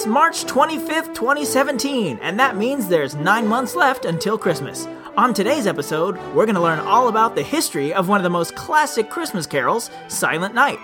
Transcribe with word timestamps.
It's 0.00 0.06
March 0.06 0.46
25th, 0.46 1.14
2017, 1.14 2.20
and 2.22 2.40
that 2.40 2.56
means 2.56 2.88
there's 2.88 3.16
nine 3.16 3.46
months 3.46 3.76
left 3.76 4.06
until 4.06 4.38
Christmas. 4.38 4.88
On 5.18 5.34
today's 5.34 5.66
episode, 5.66 6.16
we're 6.34 6.46
going 6.46 6.54
to 6.54 6.62
learn 6.62 6.78
all 6.78 7.08
about 7.08 7.34
the 7.34 7.42
history 7.42 7.92
of 7.92 8.08
one 8.08 8.18
of 8.18 8.22
the 8.22 8.30
most 8.30 8.54
classic 8.54 9.10
Christmas 9.10 9.46
carols, 9.46 9.90
Silent 10.08 10.54
Night. 10.54 10.78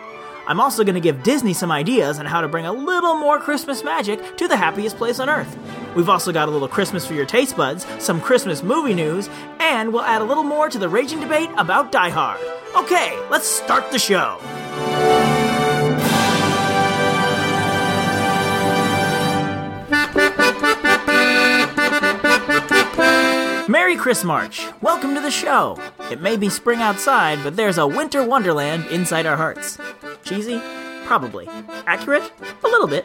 I'm 0.46 0.60
also 0.60 0.84
going 0.84 0.96
to 0.96 1.00
give 1.00 1.22
Disney 1.22 1.54
some 1.54 1.72
ideas 1.72 2.18
on 2.18 2.26
how 2.26 2.42
to 2.42 2.48
bring 2.48 2.66
a 2.66 2.72
little 2.74 3.14
more 3.14 3.40
Christmas 3.40 3.82
magic 3.82 4.36
to 4.36 4.48
the 4.48 4.56
happiest 4.58 4.98
place 4.98 5.18
on 5.18 5.30
earth. 5.30 5.56
We've 5.96 6.10
also 6.10 6.30
got 6.30 6.48
a 6.48 6.52
little 6.52 6.68
Christmas 6.68 7.06
for 7.06 7.14
your 7.14 7.24
taste 7.24 7.56
buds, 7.56 7.86
some 7.98 8.20
Christmas 8.20 8.62
movie 8.62 8.92
news, 8.92 9.30
and 9.60 9.94
we'll 9.94 10.02
add 10.02 10.20
a 10.20 10.26
little 10.26 10.44
more 10.44 10.68
to 10.68 10.78
the 10.78 10.90
raging 10.90 11.20
debate 11.20 11.48
about 11.56 11.90
Die 11.90 12.10
Hard. 12.10 12.40
Okay, 12.76 13.18
let's 13.30 13.46
start 13.46 13.90
the 13.90 13.98
show. 13.98 14.38
Merry 24.06 24.24
March. 24.24 24.64
Welcome 24.82 25.16
to 25.16 25.20
the 25.20 25.32
show. 25.32 25.76
It 26.12 26.20
may 26.20 26.36
be 26.36 26.48
spring 26.48 26.80
outside, 26.80 27.42
but 27.42 27.56
there's 27.56 27.76
a 27.76 27.88
winter 27.88 28.22
wonderland 28.22 28.86
inside 28.86 29.26
our 29.26 29.36
hearts. 29.36 29.78
Cheesy? 30.22 30.62
Probably. 31.06 31.48
Accurate? 31.88 32.30
A 32.62 32.68
little 32.68 32.86
bit. 32.86 33.04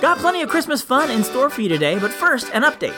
Got 0.00 0.18
plenty 0.18 0.40
of 0.40 0.48
Christmas 0.48 0.80
fun 0.80 1.10
in 1.10 1.24
store 1.24 1.50
for 1.50 1.60
you 1.60 1.68
today, 1.68 1.98
but 1.98 2.12
first, 2.12 2.48
an 2.54 2.62
update. 2.62 2.94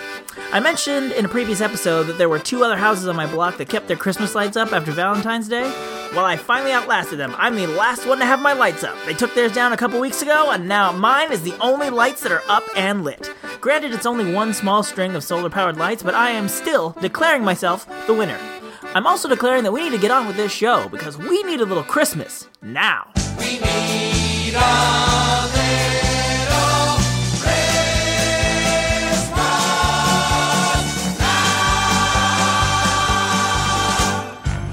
I 0.52 0.60
mentioned 0.60 1.12
in 1.12 1.24
a 1.24 1.28
previous 1.30 1.62
episode 1.62 2.02
that 2.08 2.18
there 2.18 2.28
were 2.28 2.38
two 2.38 2.62
other 2.62 2.76
houses 2.76 3.08
on 3.08 3.16
my 3.16 3.26
block 3.26 3.56
that 3.56 3.70
kept 3.70 3.88
their 3.88 3.96
Christmas 3.96 4.34
lights 4.34 4.58
up 4.58 4.74
after 4.74 4.92
Valentine's 4.92 5.48
Day. 5.48 6.03
Well, 6.14 6.24
I 6.24 6.36
finally 6.36 6.70
outlasted 6.70 7.18
them. 7.18 7.34
I'm 7.38 7.56
the 7.56 7.66
last 7.66 8.06
one 8.06 8.18
to 8.20 8.24
have 8.24 8.40
my 8.40 8.52
lights 8.52 8.84
up. 8.84 8.96
They 9.04 9.14
took 9.14 9.34
theirs 9.34 9.50
down 9.52 9.72
a 9.72 9.76
couple 9.76 9.98
weeks 9.98 10.22
ago, 10.22 10.52
and 10.52 10.68
now 10.68 10.92
mine 10.92 11.32
is 11.32 11.42
the 11.42 11.58
only 11.58 11.90
lights 11.90 12.22
that 12.22 12.30
are 12.30 12.42
up 12.48 12.62
and 12.76 13.02
lit. 13.02 13.34
Granted, 13.60 13.92
it's 13.92 14.06
only 14.06 14.32
one 14.32 14.54
small 14.54 14.84
string 14.84 15.16
of 15.16 15.24
solar 15.24 15.50
powered 15.50 15.76
lights, 15.76 16.04
but 16.04 16.14
I 16.14 16.30
am 16.30 16.48
still 16.48 16.90
declaring 17.00 17.42
myself 17.42 17.88
the 18.06 18.14
winner. 18.14 18.38
I'm 18.94 19.08
also 19.08 19.28
declaring 19.28 19.64
that 19.64 19.72
we 19.72 19.82
need 19.82 19.90
to 19.90 19.98
get 19.98 20.12
on 20.12 20.28
with 20.28 20.36
this 20.36 20.52
show 20.52 20.88
because 20.88 21.18
we 21.18 21.42
need 21.42 21.60
a 21.60 21.66
little 21.66 21.82
Christmas 21.82 22.48
now. 22.62 23.10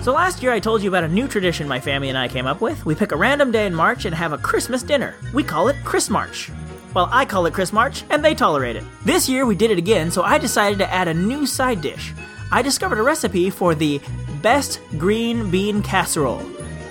So 0.02 0.14
last 0.14 0.42
year 0.42 0.52
I 0.52 0.60
told 0.60 0.82
you 0.82 0.90
about 0.90 1.04
a 1.04 1.08
new 1.08 1.28
tradition 1.28 1.68
my 1.68 1.80
family 1.80 2.10
and 2.10 2.18
I 2.18 2.28
came 2.28 2.48
up 2.48 2.60
with. 2.60 2.84
We 2.88 2.96
pick 2.96 3.12
a 3.12 3.16
random 3.16 3.52
day 3.52 3.68
in 3.68 3.76
March 3.76 4.06
and 4.06 4.16
have 4.16 4.34
a 4.34 4.38
Christmas 4.40 4.82
dinner. 4.82 5.14
We 5.32 5.44
call 5.44 5.68
it 5.68 5.76
Chris 5.84 6.10
March. 6.10 6.50
Well, 6.96 7.08
I 7.12 7.24
call 7.24 7.46
it 7.46 7.54
Chris 7.54 7.72
March, 7.72 8.04
and 8.10 8.26
they 8.26 8.34
tolerate 8.34 8.76
it. 8.76 8.84
This 9.06 9.30
year 9.30 9.46
we 9.46 9.54
did 9.56 9.70
it 9.70 9.78
again, 9.78 10.10
so 10.10 10.24
I 10.24 10.40
decided 10.40 10.80
to 10.80 10.92
add 10.92 11.08
a 11.08 11.14
new 11.14 11.46
side 11.46 11.82
dish. 11.82 12.14
I 12.52 12.64
discovered 12.64 12.98
a 12.98 13.04
recipe 13.04 13.52
for 13.52 13.76
the 13.76 14.02
best 14.42 14.82
green 14.98 15.52
bean 15.52 15.84
casserole. 15.84 16.42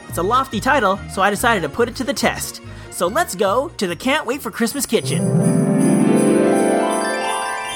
It's 0.09 0.19
a 0.19 0.23
lofty 0.23 0.61
title, 0.61 0.97
so 1.13 1.21
I 1.21 1.31
decided 1.31 1.63
to 1.63 1.69
put 1.69 1.89
it 1.89 1.97
to 1.97 2.05
the 2.05 2.15
test. 2.15 2.63
So 2.93 3.09
let's 3.09 3.35
go 3.35 3.71
to 3.71 3.89
the 3.89 3.97
Can't 3.97 4.25
Wait 4.25 4.41
for 4.41 4.53
Christmas 4.53 4.87
kitchen. 4.87 5.19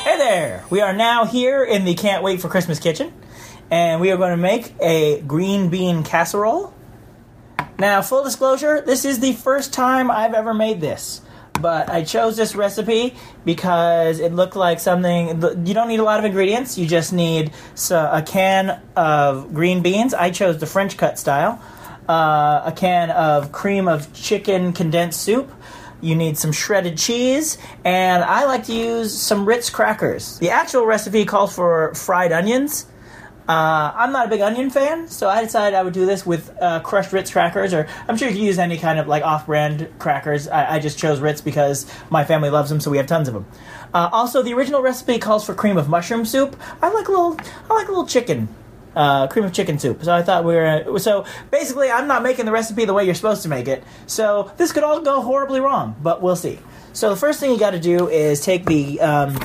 Hey 0.04 0.16
there! 0.16 0.64
We 0.70 0.80
are 0.80 0.92
now 0.92 1.24
here 1.24 1.64
in 1.64 1.84
the 1.84 1.94
Can't 1.94 2.22
Wait 2.22 2.40
for 2.40 2.48
Christmas 2.48 2.78
kitchen, 2.78 3.12
and 3.70 4.00
we 4.00 4.10
are 4.10 4.16
going 4.16 4.30
to 4.30 4.36
make 4.36 4.74
a 4.80 5.20
green 5.22 5.68
bean 5.68 6.02
casserole. 6.02 6.72
Now, 7.78 8.02
full 8.02 8.22
disclosure, 8.22 8.80
this 8.80 9.04
is 9.04 9.20
the 9.20 9.32
first 9.32 9.72
time 9.72 10.10
I've 10.10 10.34
ever 10.34 10.54
made 10.54 10.80
this. 10.80 11.20
But 11.60 11.88
I 11.88 12.02
chose 12.02 12.36
this 12.36 12.54
recipe 12.54 13.14
because 13.44 14.18
it 14.18 14.32
looked 14.32 14.56
like 14.56 14.80
something. 14.80 15.40
You 15.66 15.74
don't 15.74 15.88
need 15.88 16.00
a 16.00 16.04
lot 16.04 16.18
of 16.18 16.24
ingredients. 16.24 16.76
You 16.76 16.86
just 16.86 17.12
need 17.12 17.52
a 17.90 18.22
can 18.26 18.80
of 18.96 19.54
green 19.54 19.82
beans. 19.82 20.14
I 20.14 20.30
chose 20.30 20.58
the 20.58 20.66
French 20.66 20.96
cut 20.96 21.18
style. 21.18 21.62
Uh, 22.08 22.62
a 22.66 22.72
can 22.76 23.10
of 23.10 23.52
cream 23.52 23.88
of 23.88 24.12
chicken 24.12 24.72
condensed 24.72 25.22
soup. 25.22 25.50
You 26.00 26.14
need 26.14 26.36
some 26.36 26.52
shredded 26.52 26.98
cheese, 26.98 27.56
and 27.82 28.22
I 28.22 28.44
like 28.44 28.64
to 28.64 28.74
use 28.74 29.18
some 29.18 29.46
Ritz 29.46 29.70
crackers. 29.70 30.38
The 30.38 30.50
actual 30.50 30.84
recipe 30.84 31.24
calls 31.24 31.54
for 31.54 31.94
fried 31.94 32.30
onions. 32.30 32.84
Uh, 33.46 33.92
I'm 33.94 34.10
not 34.10 34.26
a 34.26 34.30
big 34.30 34.40
onion 34.40 34.70
fan, 34.70 35.06
so 35.06 35.28
I 35.28 35.42
decided 35.42 35.76
I 35.76 35.82
would 35.82 35.92
do 35.92 36.06
this 36.06 36.24
with 36.24 36.50
uh, 36.62 36.80
crushed 36.80 37.12
Ritz 37.12 37.30
crackers, 37.30 37.74
or 37.74 37.86
I'm 38.08 38.16
sure 38.16 38.28
you 38.28 38.34
can 38.34 38.42
use 38.42 38.58
any 38.58 38.78
kind 38.78 38.98
of 38.98 39.06
like 39.06 39.22
off-brand 39.22 39.88
crackers. 39.98 40.48
I, 40.48 40.76
I 40.76 40.78
just 40.78 40.98
chose 40.98 41.20
Ritz 41.20 41.42
because 41.42 41.86
my 42.08 42.24
family 42.24 42.48
loves 42.48 42.70
them, 42.70 42.80
so 42.80 42.90
we 42.90 42.96
have 42.96 43.06
tons 43.06 43.28
of 43.28 43.34
them. 43.34 43.46
Uh, 43.92 44.08
also, 44.12 44.42
the 44.42 44.54
original 44.54 44.80
recipe 44.80 45.18
calls 45.18 45.44
for 45.44 45.54
cream 45.54 45.76
of 45.76 45.90
mushroom 45.90 46.24
soup. 46.24 46.56
I 46.80 46.88
like 46.88 47.06
a 47.08 47.10
little, 47.10 47.36
I 47.70 47.74
like 47.74 47.88
a 47.88 47.90
little 47.90 48.06
chicken, 48.06 48.48
uh, 48.96 49.26
cream 49.26 49.44
of 49.44 49.52
chicken 49.52 49.78
soup. 49.78 50.02
So 50.04 50.14
I 50.14 50.22
thought 50.22 50.44
we 50.44 50.54
were. 50.54 50.98
So 50.98 51.26
basically, 51.50 51.90
I'm 51.90 52.08
not 52.08 52.22
making 52.22 52.46
the 52.46 52.52
recipe 52.52 52.86
the 52.86 52.94
way 52.94 53.04
you're 53.04 53.14
supposed 53.14 53.42
to 53.42 53.48
make 53.48 53.68
it. 53.68 53.84
So 54.06 54.52
this 54.56 54.72
could 54.72 54.84
all 54.84 55.02
go 55.02 55.20
horribly 55.20 55.60
wrong, 55.60 55.96
but 56.02 56.22
we'll 56.22 56.36
see. 56.36 56.60
So 56.94 57.10
the 57.10 57.16
first 57.16 57.40
thing 57.40 57.50
you 57.50 57.58
got 57.58 57.72
to 57.72 57.80
do 57.80 58.08
is 58.08 58.40
take 58.40 58.64
the. 58.64 59.02
Um, 59.02 59.38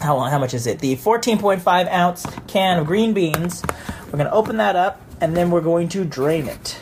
how, 0.00 0.16
long, 0.16 0.30
how 0.30 0.38
much 0.38 0.54
is 0.54 0.66
it? 0.66 0.78
The 0.78 0.96
14.5 0.96 1.90
ounce 1.90 2.26
can 2.46 2.78
of 2.78 2.86
green 2.86 3.14
beans. 3.14 3.62
We're 4.06 4.18
to 4.26 4.32
open 4.32 4.56
that 4.58 4.76
up 4.76 5.00
and 5.20 5.36
then 5.36 5.50
we're 5.50 5.60
going 5.60 5.88
to 5.90 6.04
drain 6.04 6.46
it. 6.46 6.78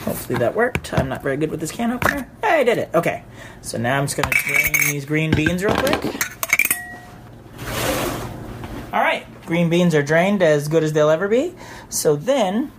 Hopefully 0.00 0.38
that 0.38 0.54
worked. 0.54 0.92
I'm 0.94 1.08
not 1.08 1.22
very 1.22 1.36
good 1.36 1.50
with 1.50 1.60
this 1.60 1.70
can 1.70 1.92
opener. 1.92 2.28
Hey, 2.42 2.60
I 2.60 2.64
did 2.64 2.78
it. 2.78 2.90
Okay. 2.94 3.24
So 3.62 3.78
now 3.78 3.98
I'm 3.98 4.06
just 4.06 4.16
to 4.16 4.42
drain 4.44 4.72
these 4.90 5.04
green 5.04 5.30
beans 5.30 5.64
real 5.64 5.74
quick. 5.74 6.04
All 8.92 9.00
right. 9.00 9.26
Green 9.46 9.68
beans 9.70 9.94
are 9.94 10.02
drained 10.02 10.42
as 10.42 10.68
good 10.68 10.82
as 10.82 10.92
they'll 10.92 11.10
ever 11.10 11.28
be. 11.28 11.54
So 11.88 12.16
then 12.16 12.72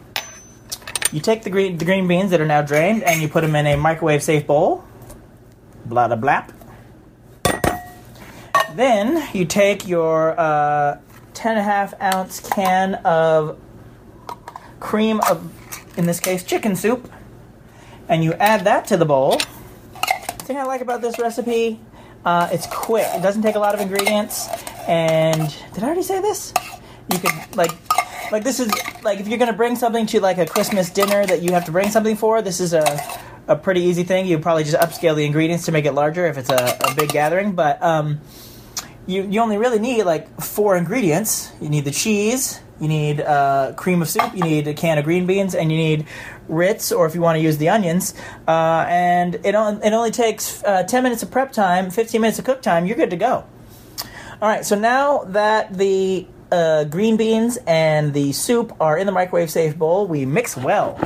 you 1.12 1.20
take 1.22 1.44
the 1.44 1.50
green, 1.50 1.78
the 1.78 1.86
green 1.86 2.08
beans 2.08 2.32
that 2.32 2.42
are 2.42 2.46
now 2.46 2.62
drained 2.62 3.04
and 3.04 3.22
you 3.22 3.28
put 3.28 3.42
them 3.42 3.56
in 3.56 3.68
a 3.68 3.78
microwave 3.78 4.24
safe 4.24 4.46
bowl. 4.48 4.84
Blah 5.86 6.08
blah 6.08 6.18
blap. 6.18 6.52
Then 8.76 9.26
you 9.34 9.46
take 9.46 9.88
your 9.88 10.38
uh, 10.38 11.00
10 11.34 11.52
and 11.52 11.60
a 11.60 11.64
half 11.64 11.94
ounce 12.02 12.42
can 12.42 12.96
of 12.96 13.58
cream 14.80 15.22
of, 15.30 15.50
in 15.98 16.06
this 16.06 16.20
case, 16.20 16.44
chicken 16.44 16.76
soup, 16.76 17.10
and 18.10 18.24
you 18.24 18.34
add 18.34 18.66
that 18.66 18.86
to 18.88 18.98
the 18.98 19.06
bowl. 19.06 19.40
Thing 20.40 20.58
I 20.58 20.64
like 20.64 20.82
about 20.82 21.02
this 21.02 21.18
recipe, 21.18 21.80
uh, 22.26 22.50
it's 22.52 22.68
quick. 22.68 23.08
It 23.14 23.22
doesn't 23.22 23.42
take 23.42 23.56
a 23.56 23.60
lot 23.60 23.74
of 23.74 23.82
ingredients, 23.82 24.48
and 24.88 25.56
did 25.74 25.84
I 25.84 25.88
already 25.88 26.04
say 26.04 26.22
this? 26.22 26.54
You 27.12 27.20
could 27.20 27.56
like, 27.56 27.72
like 28.32 28.44
this 28.44 28.60
is 28.60 28.72
like 29.04 29.20
if 29.20 29.28
you're 29.28 29.40
gonna 29.40 29.54
bring 29.54 29.76
something 29.76 30.06
to 30.08 30.20
like 30.20 30.38
a 30.38 30.46
Christmas 30.46 30.90
dinner 30.90 31.26
that 31.26 31.42
you 31.42 31.54
have 31.54 31.66
to 31.66 31.72
bring 31.72 31.90
something 31.90 32.16
for. 32.16 32.42
This 32.42 32.60
is 32.60 32.74
a 32.74 32.84
a 33.48 33.56
pretty 33.56 33.82
easy 33.82 34.04
thing. 34.04 34.28
You 34.28 34.40
probably 34.40 34.64
just 34.64 34.78
upscale 34.78 35.16
the 35.16 35.26
ingredients 35.26 35.66
to 35.66 35.72
make 35.72 35.86
it 35.86 35.94
larger 35.94 36.26
if 36.26 36.38
it's 36.38 36.50
a, 36.50 36.78
a 36.82 36.96
big 36.96 37.10
gathering, 37.10 37.54
but 37.54 37.82
um, 37.82 38.22
you 39.08 39.24
you 39.24 39.40
only 39.40 39.58
really 39.58 39.80
need 39.80 40.04
like 40.04 40.42
four 40.42 40.76
ingredients. 40.76 41.52
You 41.62 41.70
need 41.70 41.86
the 41.86 41.92
cheese, 41.92 42.60
you 42.80 42.88
need 42.88 43.22
uh, 43.22 43.74
cream 43.76 44.02
of 44.02 44.10
soup, 44.10 44.36
you 44.36 44.44
need 44.44 44.68
a 44.68 44.74
can 44.74 44.98
of 44.98 45.06
green 45.06 45.26
beans, 45.26 45.56
and 45.56 45.72
you 45.72 45.78
need 45.78 46.08
Ritz, 46.48 46.92
or 46.92 47.06
if 47.06 47.16
you 47.16 47.22
want 47.22 47.38
to 47.38 47.42
use 47.42 47.58
the 47.58 47.70
onions. 47.70 48.14
Uh, 48.48 48.86
and 48.88 49.36
it, 49.44 49.56
on, 49.56 49.82
it 49.84 49.94
only 49.94 50.12
takes 50.12 50.64
uh, 50.64 50.84
10 50.84 51.04
minutes 51.04 51.24
of 51.24 51.32
prep 51.32 51.52
time, 51.52 51.90
15 51.90 52.22
minutes 52.22 52.40
of 52.40 52.46
cook 52.46 52.62
time, 52.62 52.86
you're 52.86 52.98
good 52.98 53.12
to 53.12 53.18
go. 53.18 53.46
All 54.42 54.50
right, 54.50 54.66
so 54.66 54.78
now 54.78 55.24
that 55.26 55.78
the 55.78 56.28
uh, 56.52 56.84
green 56.86 57.16
beans 57.18 57.58
and 57.66 58.14
the 58.14 58.34
soup 58.34 58.76
are 58.80 58.98
in 58.98 59.06
the 59.06 59.14
microwave 59.14 59.50
safe 59.50 59.78
bowl, 59.78 60.08
we 60.08 60.26
mix 60.26 60.58
well. 60.58 61.00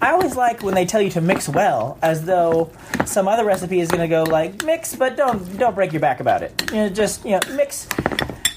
I 0.00 0.12
always 0.12 0.36
like 0.36 0.62
when 0.62 0.74
they 0.74 0.86
tell 0.86 1.02
you 1.02 1.10
to 1.10 1.20
mix 1.20 1.48
well, 1.48 1.98
as 2.02 2.24
though 2.24 2.70
some 3.04 3.26
other 3.26 3.44
recipe 3.44 3.80
is 3.80 3.90
going 3.90 4.00
to 4.00 4.08
go 4.08 4.22
like 4.22 4.64
mix, 4.64 4.94
but 4.94 5.16
don't 5.16 5.58
don't 5.58 5.74
break 5.74 5.92
your 5.92 6.00
back 6.00 6.20
about 6.20 6.42
it. 6.42 6.70
You 6.70 6.76
know, 6.76 6.88
just 6.88 7.24
you 7.24 7.32
know, 7.32 7.40
mix 7.50 7.88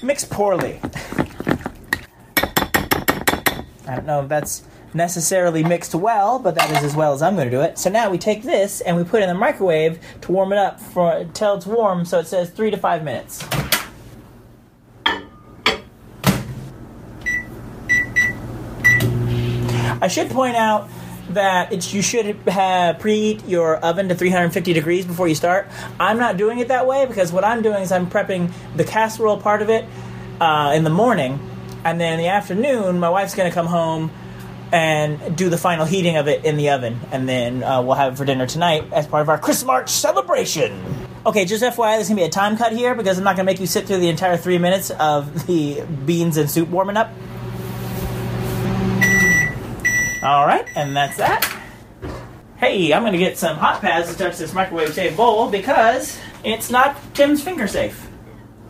mix 0.02 0.24
poorly. 0.24 0.80
I 3.86 3.96
don't 3.96 4.06
know 4.06 4.22
if 4.22 4.28
that's 4.28 4.62
necessarily 4.94 5.64
mixed 5.64 5.94
well, 5.94 6.38
but 6.38 6.54
that 6.54 6.70
is 6.70 6.84
as 6.84 6.94
well 6.94 7.12
as 7.12 7.22
I'm 7.22 7.34
going 7.34 7.50
to 7.50 7.56
do 7.56 7.62
it. 7.62 7.78
So 7.78 7.90
now 7.90 8.10
we 8.10 8.18
take 8.18 8.42
this 8.42 8.80
and 8.80 8.96
we 8.96 9.02
put 9.02 9.20
it 9.20 9.24
in 9.24 9.28
the 9.28 9.34
microwave 9.34 9.98
to 10.22 10.32
warm 10.32 10.52
it 10.52 10.58
up 10.58 10.80
for 10.80 11.12
until 11.12 11.54
it's 11.54 11.66
warm. 11.66 12.04
So 12.04 12.20
it 12.20 12.26
says 12.26 12.50
three 12.50 12.70
to 12.70 12.76
five 12.76 13.02
minutes. 13.02 13.44
I 20.00 20.08
should 20.08 20.30
point 20.30 20.56
out 20.56 20.88
that 21.30 21.72
it's 21.72 21.92
you 21.94 22.02
should 22.02 22.26
have 22.26 22.98
preheat 22.98 23.48
your 23.48 23.76
oven 23.76 24.08
to 24.08 24.14
350 24.14 24.72
degrees 24.72 25.06
before 25.06 25.28
you 25.28 25.34
start. 25.34 25.68
I'm 25.98 26.18
not 26.18 26.36
doing 26.36 26.58
it 26.58 26.68
that 26.68 26.86
way 26.86 27.06
because 27.06 27.32
what 27.32 27.44
I'm 27.44 27.62
doing 27.62 27.82
is 27.82 27.92
I'm 27.92 28.08
prepping 28.08 28.52
the 28.76 28.84
casserole 28.84 29.40
part 29.40 29.62
of 29.62 29.70
it 29.70 29.84
uh, 30.40 30.72
in 30.74 30.84
the 30.84 30.90
morning, 30.90 31.38
and 31.84 32.00
then 32.00 32.14
in 32.14 32.18
the 32.18 32.28
afternoon 32.28 32.98
my 32.98 33.08
wife's 33.08 33.34
going 33.34 33.48
to 33.48 33.54
come 33.54 33.66
home 33.66 34.10
and 34.72 35.36
do 35.36 35.50
the 35.50 35.58
final 35.58 35.84
heating 35.84 36.16
of 36.16 36.28
it 36.28 36.44
in 36.44 36.56
the 36.56 36.70
oven, 36.70 36.98
and 37.12 37.28
then 37.28 37.62
uh, 37.62 37.82
we'll 37.82 37.94
have 37.94 38.14
it 38.14 38.16
for 38.16 38.24
dinner 38.24 38.46
tonight 38.46 38.90
as 38.92 39.06
part 39.06 39.20
of 39.20 39.28
our 39.28 39.38
Christmas 39.38 39.66
March 39.66 39.90
celebration. 39.90 40.82
Okay, 41.24 41.44
just 41.44 41.62
FYI, 41.62 41.96
there's 41.96 42.08
gonna 42.08 42.20
be 42.20 42.24
a 42.26 42.30
time 42.30 42.56
cut 42.56 42.72
here 42.72 42.94
because 42.94 43.18
I'm 43.18 43.24
not 43.24 43.36
gonna 43.36 43.46
make 43.46 43.60
you 43.60 43.66
sit 43.66 43.86
through 43.86 43.98
the 43.98 44.08
entire 44.08 44.36
three 44.36 44.58
minutes 44.58 44.90
of 44.90 45.46
the 45.46 45.82
beans 46.06 46.36
and 46.38 46.50
soup 46.50 46.68
warming 46.70 46.96
up. 46.96 47.10
All 50.22 50.46
right, 50.46 50.64
and 50.76 50.94
that's 50.94 51.16
that. 51.16 51.44
Hey, 52.56 52.92
I'm 52.92 53.02
gonna 53.02 53.18
get 53.18 53.38
some 53.38 53.56
hot 53.56 53.80
pads 53.80 54.12
to 54.12 54.16
touch 54.16 54.38
this 54.38 54.54
microwave 54.54 54.94
safe 54.94 55.16
bowl 55.16 55.50
because 55.50 56.16
it's 56.44 56.70
not 56.70 56.96
Tim's 57.12 57.42
finger 57.42 57.66
safe 57.66 58.08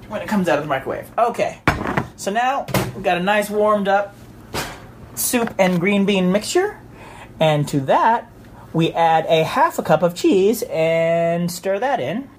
when 0.08 0.22
it 0.22 0.28
comes 0.28 0.48
out 0.48 0.56
of 0.58 0.64
the 0.64 0.68
microwave. 0.68 1.10
Okay, 1.18 1.60
so 2.16 2.30
now 2.30 2.64
we've 2.94 3.02
got 3.02 3.18
a 3.18 3.22
nice 3.22 3.50
warmed 3.50 3.86
up 3.86 4.16
soup 5.14 5.54
and 5.58 5.78
green 5.78 6.06
bean 6.06 6.32
mixture, 6.32 6.80
and 7.38 7.68
to 7.68 7.80
that 7.80 8.30
we 8.72 8.90
add 8.92 9.26
a 9.26 9.44
half 9.44 9.78
a 9.78 9.82
cup 9.82 10.02
of 10.02 10.14
cheese 10.14 10.62
and 10.70 11.52
stir 11.52 11.78
that 11.78 12.00
in. 12.00 12.30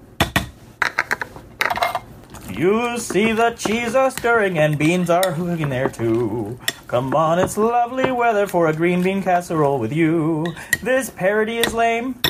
You 2.56 2.98
see 2.98 3.32
the 3.32 3.50
cheese 3.50 3.96
are 3.96 4.12
stirring 4.12 4.58
and 4.60 4.78
beans 4.78 5.10
are 5.10 5.32
hooking 5.32 5.70
there 5.70 5.88
too. 5.88 6.56
Come 6.86 7.12
on, 7.12 7.40
it's 7.40 7.58
lovely 7.58 8.12
weather 8.12 8.46
for 8.46 8.68
a 8.68 8.72
green 8.72 9.02
bean 9.02 9.24
casserole 9.24 9.80
with 9.80 9.92
you. 9.92 10.46
This 10.80 11.10
parody 11.10 11.58
is 11.58 11.74
lame. 11.74 12.22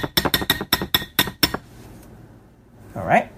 All 2.97 3.05
right. 3.05 3.31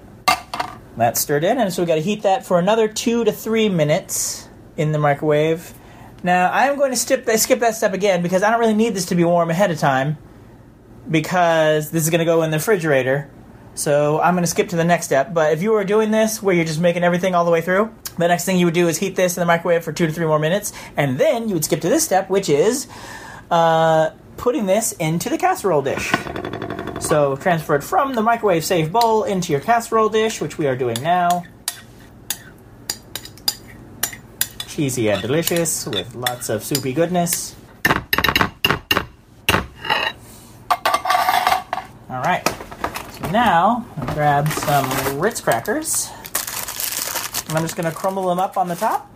That's 0.97 1.21
stirred 1.21 1.43
in, 1.43 1.59
and 1.59 1.73
so 1.73 1.83
we 1.83 1.87
got 1.87 1.97
to 1.97 2.00
heat 2.00 2.23
that 2.23 2.47
for 2.47 2.61
another 2.61 2.87
two 2.87 3.25
to 3.25 3.32
three 3.32 3.69
minutes 3.69 4.49
in 4.77 4.93
the 4.93 4.99
microwave. 5.00 5.75
Now, 6.23 6.53
I'm 6.53 6.79
going 6.79 6.93
to 6.93 6.97
skip, 6.97 7.29
skip 7.31 7.59
that 7.61 7.75
step 7.75 7.94
again 7.94 8.23
because 8.23 8.44
I 8.44 8.50
don't 8.53 8.61
really 8.61 8.75
need 8.75 8.94
this 8.94 9.06
to 9.06 9.17
be 9.17 9.25
warm 9.25 9.50
ahead 9.50 9.73
of 9.73 9.79
time 9.81 10.19
because 11.11 11.91
this 11.91 12.05
is 12.05 12.11
going 12.11 12.21
to 12.21 12.25
go 12.25 12.43
in 12.43 12.53
the 12.53 12.59
refrigerator. 12.59 13.29
So 13.76 14.20
I'm 14.20 14.34
going 14.34 14.43
to 14.43 14.50
skip 14.50 14.70
to 14.70 14.76
the 14.76 14.84
next 14.84 15.06
step. 15.06 15.32
But 15.32 15.52
if 15.52 15.62
you 15.62 15.70
were 15.70 15.84
doing 15.84 16.11
this 16.11 16.43
where 16.43 16.55
you're 16.55 16.64
just 16.64 16.81
making 16.81 17.05
everything 17.05 17.34
all 17.34 17.44
the 17.44 17.50
way 17.50 17.61
through, 17.61 17.94
the 18.19 18.26
next 18.26 18.44
thing 18.44 18.58
you 18.58 18.64
would 18.67 18.75
do 18.75 18.88
is 18.88 18.96
heat 18.96 19.14
this 19.14 19.37
in 19.37 19.40
the 19.40 19.46
microwave 19.46 19.84
for 19.84 19.93
two 19.93 20.06
to 20.06 20.12
three 20.12 20.26
more 20.26 20.38
minutes, 20.38 20.73
and 20.96 21.19
then 21.19 21.49
you 21.49 21.55
would 21.55 21.64
skip 21.64 21.82
to 21.82 21.88
this 21.88 22.02
step, 22.02 22.31
which 22.31 22.49
is 22.49 22.88
uh, 23.50 24.11
putting 24.38 24.67
this 24.67 24.93
into 24.93 25.28
the 25.28 25.38
casserole 25.38 25.82
dish. 25.82 26.11
So 27.00 27.37
transfer 27.37 27.76
it 27.76 27.84
from 27.84 28.14
the 28.14 28.23
microwave 28.23 28.64
safe 28.64 28.90
bowl 28.90 29.25
into 29.25 29.52
your 29.52 29.61
casserole 29.61 30.08
dish, 30.08 30.40
which 30.40 30.56
we 30.56 30.67
are 30.67 30.76
doing 30.76 30.96
now. 31.02 31.44
Cheesy 34.67 35.11
and 35.11 35.20
delicious 35.20 35.87
with 35.87 36.14
lots 36.14 36.49
of 36.49 36.64
soupy 36.64 36.94
goodness. 36.94 37.55
All 42.08 42.22
right. 42.22 42.43
So 43.11 43.15
now 43.32 43.87
grab 44.14 44.49
some 44.49 45.19
Ritz 45.19 45.40
crackers. 45.40 46.11
And 47.49 47.56
I'm 47.56 47.62
just 47.62 47.76
going 47.76 47.90
to 47.90 47.96
crumble 47.96 48.26
them 48.28 48.38
up 48.38 48.56
on 48.56 48.69
the 48.69 48.75
top. 48.75 49.06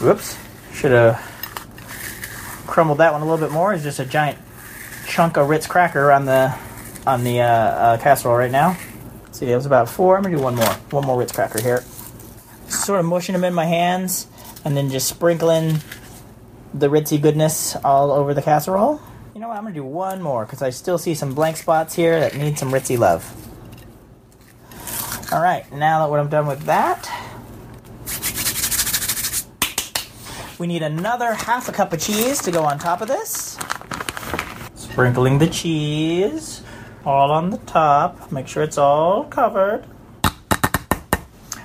Whoops. 0.00 0.36
Should 0.72 0.92
have 0.92 1.20
crumbled 2.66 2.98
that 2.98 3.12
one 3.12 3.22
a 3.22 3.24
little 3.24 3.46
bit 3.46 3.52
more. 3.52 3.72
It's 3.72 3.84
just 3.84 4.00
a 4.00 4.04
giant 4.04 4.38
chunk 5.06 5.36
of 5.36 5.48
Ritz 5.48 5.66
cracker 5.66 6.10
on 6.10 6.24
the 6.24 6.52
on 7.06 7.22
the 7.22 7.40
uh, 7.40 7.46
uh, 7.46 7.96
casserole 7.98 8.36
right 8.36 8.50
now. 8.50 8.76
Let's 9.24 9.38
see, 9.38 9.46
that 9.46 9.54
was 9.54 9.66
about 9.66 9.88
four. 9.88 10.16
I'm 10.16 10.22
gonna 10.24 10.36
do 10.36 10.42
one 10.42 10.56
more. 10.56 10.72
One 10.90 11.06
more 11.06 11.18
Ritz 11.18 11.32
cracker 11.32 11.62
here. 11.62 11.84
Sort 12.68 12.98
of 12.98 13.06
mushing 13.06 13.34
them 13.34 13.44
in 13.44 13.54
my 13.54 13.66
hands, 13.66 14.26
and 14.64 14.76
then 14.76 14.90
just 14.90 15.08
sprinkling 15.08 15.80
the 16.72 16.88
Ritzy 16.88 17.20
goodness 17.20 17.76
all 17.76 18.10
over 18.10 18.34
the 18.34 18.42
casserole. 18.42 19.00
You 19.34 19.40
know 19.40 19.48
what? 19.48 19.56
I'm 19.56 19.64
gonna 19.64 19.74
do 19.74 19.82
one 19.82 20.22
more 20.22 20.44
because 20.44 20.62
I 20.62 20.70
still 20.70 20.96
see 20.96 21.12
some 21.16 21.34
blank 21.34 21.56
spots 21.56 21.92
here 21.92 22.20
that 22.20 22.36
need 22.36 22.56
some 22.56 22.70
Ritzy 22.70 22.96
love. 22.96 23.28
All 25.32 25.42
right, 25.42 25.70
now 25.72 26.04
that 26.04 26.10
what 26.10 26.20
I'm 26.20 26.28
done 26.28 26.46
with 26.46 26.60
that, 26.66 27.10
we 30.60 30.68
need 30.68 30.82
another 30.82 31.34
half 31.34 31.68
a 31.68 31.72
cup 31.72 31.92
of 31.92 32.00
cheese 32.00 32.40
to 32.42 32.52
go 32.52 32.62
on 32.62 32.78
top 32.78 33.00
of 33.00 33.08
this. 33.08 33.58
Sprinkling 34.76 35.38
the 35.38 35.48
cheese 35.48 36.62
all 37.04 37.32
on 37.32 37.50
the 37.50 37.58
top. 37.58 38.30
Make 38.30 38.46
sure 38.46 38.62
it's 38.62 38.78
all 38.78 39.24
covered. 39.24 39.84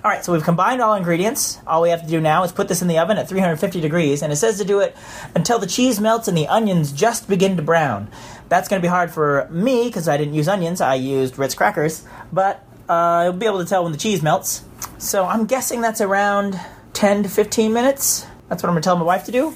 All 0.01 0.09
right, 0.09 0.23
so 0.23 0.31
we've 0.31 0.43
combined 0.43 0.81
all 0.81 0.93
ingredients. 0.93 1.59
All 1.67 1.81
we 1.81 1.89
have 1.89 2.01
to 2.03 2.07
do 2.07 2.21
now 2.21 2.43
is 2.43 2.53
put 2.53 2.69
this 2.69 2.81
in 2.81 2.87
the 2.87 2.99
oven 2.99 3.17
at 3.17 3.27
350 3.27 3.81
degrees, 3.81 4.21
and 4.21 4.31
it 4.31 4.37
says 4.37 4.57
to 4.59 4.63
do 4.63 4.79
it 4.79 4.95
until 5.35 5.59
the 5.59 5.67
cheese 5.67 5.99
melts 5.99 6.29
and 6.29 6.37
the 6.37 6.47
onions 6.47 6.93
just 6.93 7.27
begin 7.27 7.57
to 7.57 7.61
brown. 7.61 8.07
That's 8.47 8.69
going 8.69 8.81
to 8.81 8.85
be 8.85 8.89
hard 8.89 9.11
for 9.11 9.49
me 9.51 9.87
because 9.87 10.07
I 10.07 10.15
didn't 10.15 10.35
use 10.35 10.47
onions. 10.47 10.79
I 10.79 10.95
used 10.95 11.37
Ritz 11.37 11.53
crackers, 11.53 12.05
but 12.31 12.65
uh, 12.87 13.23
you'll 13.25 13.33
be 13.33 13.45
able 13.45 13.59
to 13.59 13.69
tell 13.69 13.83
when 13.83 13.91
the 13.91 13.97
cheese 13.97 14.21
melts. 14.21 14.63
So 14.99 15.25
I'm 15.25 15.45
guessing 15.45 15.81
that's 15.81 15.99
around 15.99 16.57
10 16.93 17.23
to 17.23 17.29
15 17.29 17.73
minutes. 17.73 18.25
That's 18.47 18.63
what 18.63 18.69
I'm 18.69 18.75
going 18.75 18.81
to 18.81 18.87
tell 18.87 18.95
my 18.95 19.03
wife 19.03 19.25
to 19.25 19.31
do 19.33 19.53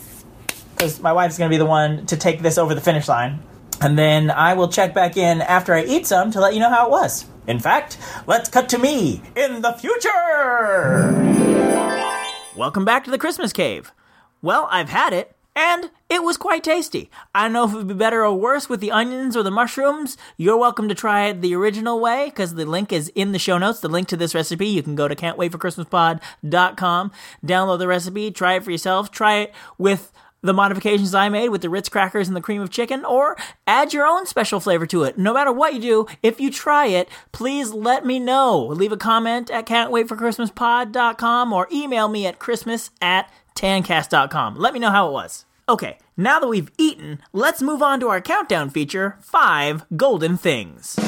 because 0.76 1.00
my 1.00 1.14
wife's 1.14 1.38
going 1.38 1.50
to 1.50 1.54
be 1.54 1.58
the 1.58 1.66
one 1.66 2.06
to 2.08 2.18
take 2.18 2.42
this 2.42 2.58
over 2.58 2.76
the 2.76 2.82
finish 2.82 3.08
line. 3.08 3.42
And 3.80 3.98
then 3.98 4.30
I 4.30 4.56
will 4.56 4.68
check 4.68 4.94
back 4.94 5.16
in 5.16 5.42
after 5.42 5.74
I 5.74 5.84
eat 5.84 6.06
some 6.06 6.32
to 6.32 6.42
let 6.42 6.54
you 6.54 6.60
know 6.60 6.70
how 6.70 6.88
it 6.88 6.92
was. 6.92 7.26
In 7.46 7.60
fact, 7.60 7.98
let's 8.26 8.48
cut 8.50 8.70
to 8.70 8.78
me 8.78 9.22
in 9.36 9.62
the 9.62 9.74
future! 9.74 11.12
Welcome 12.56 12.86
back 12.86 13.04
to 13.04 13.12
the 13.12 13.18
Christmas 13.18 13.52
Cave. 13.52 13.92
Well, 14.42 14.70
I've 14.72 14.88
had 14.88 15.12
it, 15.12 15.36
and 15.56 15.92
it 16.10 16.24
was 16.24 16.38
quite 16.38 16.64
tasty. 16.64 17.12
I 17.36 17.44
don't 17.44 17.52
know 17.54 17.66
if 17.66 17.74
it 17.74 17.78
would 17.78 17.88
be 17.90 17.94
better 17.96 18.24
or 18.24 18.34
worse 18.34 18.70
with 18.70 18.80
the 18.80 18.92
onions 18.92 19.36
or 19.36 19.44
the 19.44 19.52
mushrooms. 19.52 20.16
You're 20.38 20.56
welcome 20.58 20.88
to 20.88 20.96
try 20.96 21.26
it 21.26 21.42
the 21.42 21.54
original 21.56 22.00
way 22.00 22.30
because 22.30 22.54
the 22.54 22.66
link 22.66 22.94
is 22.94 23.10
in 23.10 23.34
the 23.34 23.40
show 23.40 23.58
notes. 23.58 23.82
The 23.82 23.90
link 23.90 24.08
to 24.08 24.18
this 24.18 24.34
recipe, 24.34 24.68
you 24.68 24.82
can 24.82 24.96
go 24.96 25.10
to 25.10 25.16
can'twaitforchristmaspod.com, 25.16 27.12
download 27.46 27.80
the 27.80 27.88
recipe, 27.88 28.32
try 28.32 28.54
it 28.54 28.64
for 28.64 28.72
yourself, 28.72 29.12
try 29.12 29.40
it 29.40 29.54
with 29.78 30.14
the 30.44 30.54
modifications 30.54 31.16
I 31.16 31.30
made 31.30 31.50
with 31.50 31.62
the 31.62 31.70
Ritz 31.70 31.90
crackers 31.90 32.28
and 32.28 32.38
the 32.38 32.42
cream 32.42 32.62
of 32.62 32.70
chicken, 32.70 33.04
or 33.06 33.36
add 33.66 33.94
your 33.94 34.06
own 34.06 34.28
special 34.28 34.60
flavor 34.60 34.86
to 34.88 35.04
it. 35.04 35.18
No 35.18 35.34
matter 35.34 35.52
what 35.52 35.74
you 35.74 35.80
do, 35.80 36.06
if 36.22 36.40
you 36.40 36.52
try 36.52 36.86
it, 36.88 37.10
please 37.32 37.72
let 37.72 38.06
me 38.06 38.20
know. 38.20 38.60
Leave 38.68 38.92
a 38.92 38.98
comment 38.98 39.50
at 39.50 39.66
can'twaitforchristmaspod.com 39.66 41.54
or 41.54 41.68
email 41.72 42.08
me 42.08 42.28
at 42.28 42.40
christmas 42.40 42.92
at 43.02 43.32
tancast.com. 43.56 44.56
Let 44.56 44.74
me 44.74 44.80
know 44.80 44.92
how 44.92 45.08
it 45.08 45.14
was. 45.14 45.46
Okay, 45.70 45.98
now 46.18 46.40
that 46.40 46.48
we've 46.50 46.72
eaten, 46.78 47.22
let's 47.32 47.62
move 47.62 47.82
on 47.82 48.02
to 48.02 48.10
our 48.10 48.20
countdown 48.20 48.70
feature 48.70 49.18
five 49.22 49.86
golden 49.96 50.38
things. 50.38 51.00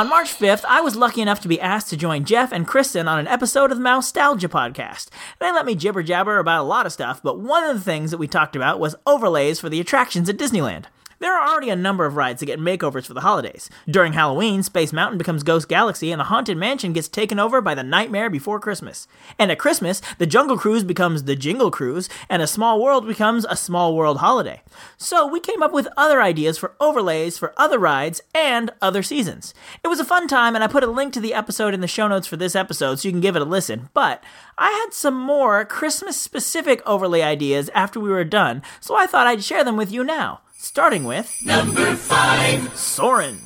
On 0.00 0.08
March 0.08 0.34
5th, 0.34 0.64
I 0.66 0.80
was 0.80 0.96
lucky 0.96 1.20
enough 1.20 1.40
to 1.40 1.48
be 1.48 1.60
asked 1.60 1.90
to 1.90 1.96
join 1.98 2.24
Jeff 2.24 2.52
and 2.52 2.66
Kristen 2.66 3.06
on 3.06 3.18
an 3.18 3.28
episode 3.28 3.70
of 3.70 3.76
the 3.76 3.84
Mousetalgia 3.84 4.48
podcast. 4.48 5.08
They 5.40 5.52
let 5.52 5.66
me 5.66 5.74
jibber 5.74 6.02
jabber 6.02 6.38
about 6.38 6.62
a 6.62 6.66
lot 6.66 6.86
of 6.86 6.92
stuff, 6.94 7.22
but 7.22 7.38
one 7.38 7.64
of 7.64 7.76
the 7.76 7.84
things 7.84 8.10
that 8.10 8.16
we 8.16 8.26
talked 8.26 8.56
about 8.56 8.80
was 8.80 8.96
overlays 9.06 9.60
for 9.60 9.68
the 9.68 9.78
attractions 9.78 10.30
at 10.30 10.38
Disneyland. 10.38 10.86
There 11.20 11.38
are 11.38 11.46
already 11.46 11.68
a 11.68 11.76
number 11.76 12.06
of 12.06 12.16
rides 12.16 12.40
that 12.40 12.46
get 12.46 12.58
makeovers 12.58 13.04
for 13.04 13.12
the 13.12 13.20
holidays. 13.20 13.68
During 13.86 14.14
Halloween, 14.14 14.62
Space 14.62 14.90
Mountain 14.90 15.18
becomes 15.18 15.42
Ghost 15.42 15.68
Galaxy 15.68 16.10
and 16.10 16.18
the 16.18 16.24
Haunted 16.24 16.56
Mansion 16.56 16.94
gets 16.94 17.08
taken 17.08 17.38
over 17.38 17.60
by 17.60 17.74
the 17.74 17.82
Nightmare 17.82 18.30
Before 18.30 18.58
Christmas. 18.58 19.06
And 19.38 19.50
at 19.50 19.58
Christmas, 19.58 20.00
the 20.16 20.26
Jungle 20.26 20.56
Cruise 20.56 20.82
becomes 20.82 21.24
the 21.24 21.36
Jingle 21.36 21.70
Cruise 21.70 22.08
and 22.30 22.40
a 22.40 22.46
Small 22.46 22.80
World 22.80 23.06
becomes 23.06 23.44
a 23.50 23.54
Small 23.54 23.94
World 23.94 24.16
Holiday. 24.16 24.62
So 24.96 25.26
we 25.26 25.40
came 25.40 25.62
up 25.62 25.74
with 25.74 25.88
other 25.94 26.22
ideas 26.22 26.56
for 26.56 26.74
overlays 26.80 27.36
for 27.36 27.52
other 27.58 27.78
rides 27.78 28.22
and 28.34 28.70
other 28.80 29.02
seasons. 29.02 29.52
It 29.84 29.88
was 29.88 30.00
a 30.00 30.06
fun 30.06 30.26
time 30.26 30.54
and 30.54 30.64
I 30.64 30.68
put 30.68 30.84
a 30.84 30.90
link 30.90 31.12
to 31.12 31.20
the 31.20 31.34
episode 31.34 31.74
in 31.74 31.82
the 31.82 31.86
show 31.86 32.08
notes 32.08 32.28
for 32.28 32.38
this 32.38 32.56
episode 32.56 32.98
so 32.98 33.06
you 33.06 33.12
can 33.12 33.20
give 33.20 33.36
it 33.36 33.42
a 33.42 33.44
listen. 33.44 33.90
But 33.92 34.24
I 34.56 34.70
had 34.70 34.94
some 34.94 35.20
more 35.20 35.66
Christmas 35.66 36.18
specific 36.18 36.80
overlay 36.86 37.20
ideas 37.20 37.68
after 37.74 38.00
we 38.00 38.08
were 38.08 38.24
done, 38.24 38.62
so 38.80 38.96
I 38.96 39.04
thought 39.04 39.26
I'd 39.26 39.44
share 39.44 39.64
them 39.64 39.76
with 39.76 39.92
you 39.92 40.02
now 40.02 40.40
starting 40.60 41.04
with 41.04 41.34
number 41.42 41.96
five 41.96 42.76
Soarin'. 42.76 43.38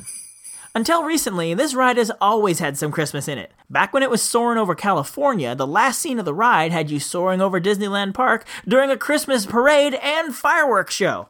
Until 0.75 1.05
recently, 1.05 1.53
this 1.53 1.73
ride 1.73 1.95
has 1.95 2.11
always 2.19 2.59
had 2.59 2.77
some 2.77 2.91
Christmas 2.91 3.29
in 3.29 3.37
it. 3.37 3.53
Back 3.69 3.93
when 3.93 4.03
it 4.03 4.09
was 4.09 4.21
soaring 4.21 4.57
over 4.57 4.75
California, 4.75 5.55
the 5.55 5.65
last 5.65 5.99
scene 5.99 6.19
of 6.19 6.25
the 6.25 6.33
ride 6.33 6.73
had 6.73 6.91
you 6.91 6.99
soaring 6.99 7.39
over 7.39 7.61
Disneyland 7.61 8.13
Park 8.13 8.45
during 8.67 8.91
a 8.91 8.97
Christmas 8.97 9.45
parade 9.45 9.93
and 9.93 10.35
fireworks 10.35 10.93
show. 10.93 11.29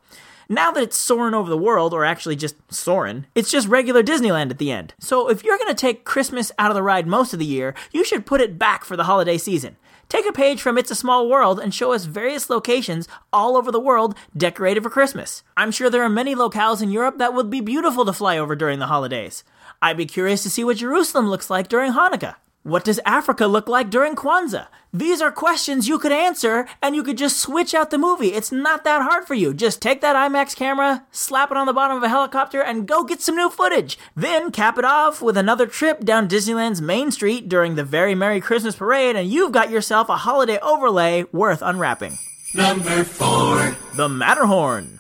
Now 0.50 0.72
that 0.72 0.82
it's 0.82 0.98
soaring 0.98 1.36
over 1.36 1.52
the 1.52 1.58
world, 1.58 1.94
or 1.94 2.04
actually 2.04 2.36
just 2.36 2.56
soaring, 2.74 3.28
it's 3.36 3.52
just 3.52 3.68
regular 3.68 4.02
Disneyland 4.02 4.50
at 4.50 4.58
the 4.58 4.72
end. 4.72 4.96
So 5.00 5.30
if 5.30 5.44
you're 5.44 5.60
gonna 5.60 5.76
take 5.76 6.04
Christmas 6.04 6.52
out 6.58 6.72
of 6.72 6.76
the 6.76 6.84
ride 6.84 7.06
most 7.06 7.32
of 7.32 7.40
the 7.40 7.46
year, 7.46 7.76
you 7.92 8.04
should 8.04 8.26
put 8.26 8.42
it 8.42 8.58
back 8.58 8.86
for 8.86 8.98
the 8.98 9.04
holiday 9.04 9.38
season. 9.38 9.78
Take 10.08 10.28
a 10.28 10.32
page 10.32 10.62
from 10.62 10.78
It's 10.78 10.92
a 10.92 10.96
Small 10.96 11.28
World 11.28 11.60
and 11.60 11.74
show 11.74 11.92
us 11.92 12.06
various 12.06 12.50
locations 12.50 13.08
all 13.34 13.58
over 13.58 13.72
the 13.72 13.80
world 13.80 14.16
decorated 14.38 14.84
for 14.84 14.90
Christmas. 14.90 15.44
I'm 15.58 15.72
sure 15.72 15.90
there 15.90 16.04
are 16.04 16.10
many 16.10 16.36
locales 16.36 16.82
in 16.82 16.92
Europe 16.92 17.18
that 17.18 17.34
would 17.34 17.50
be 17.50 17.60
beautiful 17.60 18.06
to 18.06 18.14
fly 18.14 18.38
over 18.38 18.56
during 18.56 18.80
the 18.80 18.88
holidays. 18.88 19.44
I'd 19.82 19.98
be 19.98 20.06
curious 20.06 20.44
to 20.44 20.50
see 20.50 20.64
what 20.64 20.78
Jerusalem 20.78 21.28
looks 21.28 21.50
like 21.50 21.68
during 21.68 21.94
Hanukkah. 21.94 22.36
What 22.66 22.84
does 22.84 23.00
Africa 23.06 23.46
look 23.46 23.68
like 23.68 23.92
during 23.92 24.16
Kwanzaa? 24.16 24.66
These 24.92 25.22
are 25.22 25.32
questions 25.32 25.88
you 25.88 26.00
could 26.00 26.12
answer 26.12 26.68
and 26.82 26.96
you 26.96 27.04
could 27.04 27.16
just 27.16 27.38
switch 27.38 27.76
out 27.76 27.92
the 27.92 28.00
movie. 28.00 28.34
It's 28.34 28.52
not 28.52 28.84
that 28.86 29.04
hard 29.04 29.28
for 29.28 29.36
you. 29.36 29.54
Just 29.54 29.84
take 29.84 30.02
that 30.02 30.16
IMAX 30.16 30.56
camera, 30.56 31.06
slap 31.12 31.52
it 31.52 31.58
on 31.58 31.68
the 31.68 31.74
bottom 31.74 31.96
of 31.96 32.02
a 32.02 32.10
helicopter, 32.10 32.64
and 32.64 32.88
go 32.88 33.04
get 33.04 33.22
some 33.22 33.36
new 33.36 33.52
footage. 33.52 34.00
Then 34.16 34.50
cap 34.50 34.80
it 34.80 34.84
off 34.84 35.22
with 35.22 35.38
another 35.38 35.68
trip 35.68 36.04
down 36.04 36.28
Disneyland's 36.28 36.82
Main 36.82 37.12
Street 37.12 37.48
during 37.48 37.76
the 37.76 37.84
Very 37.84 38.16
Merry 38.16 38.42
Christmas 38.42 38.76
Parade, 38.76 39.16
and 39.16 39.30
you've 39.30 39.52
got 39.52 39.70
yourself 39.70 40.10
a 40.10 40.18
holiday 40.18 40.58
overlay 40.64 41.26
worth 41.32 41.62
unwrapping. 41.62 42.18
Number 42.56 43.04
four. 43.04 43.78
The 43.96 44.10
Matterhorn. 44.10 45.00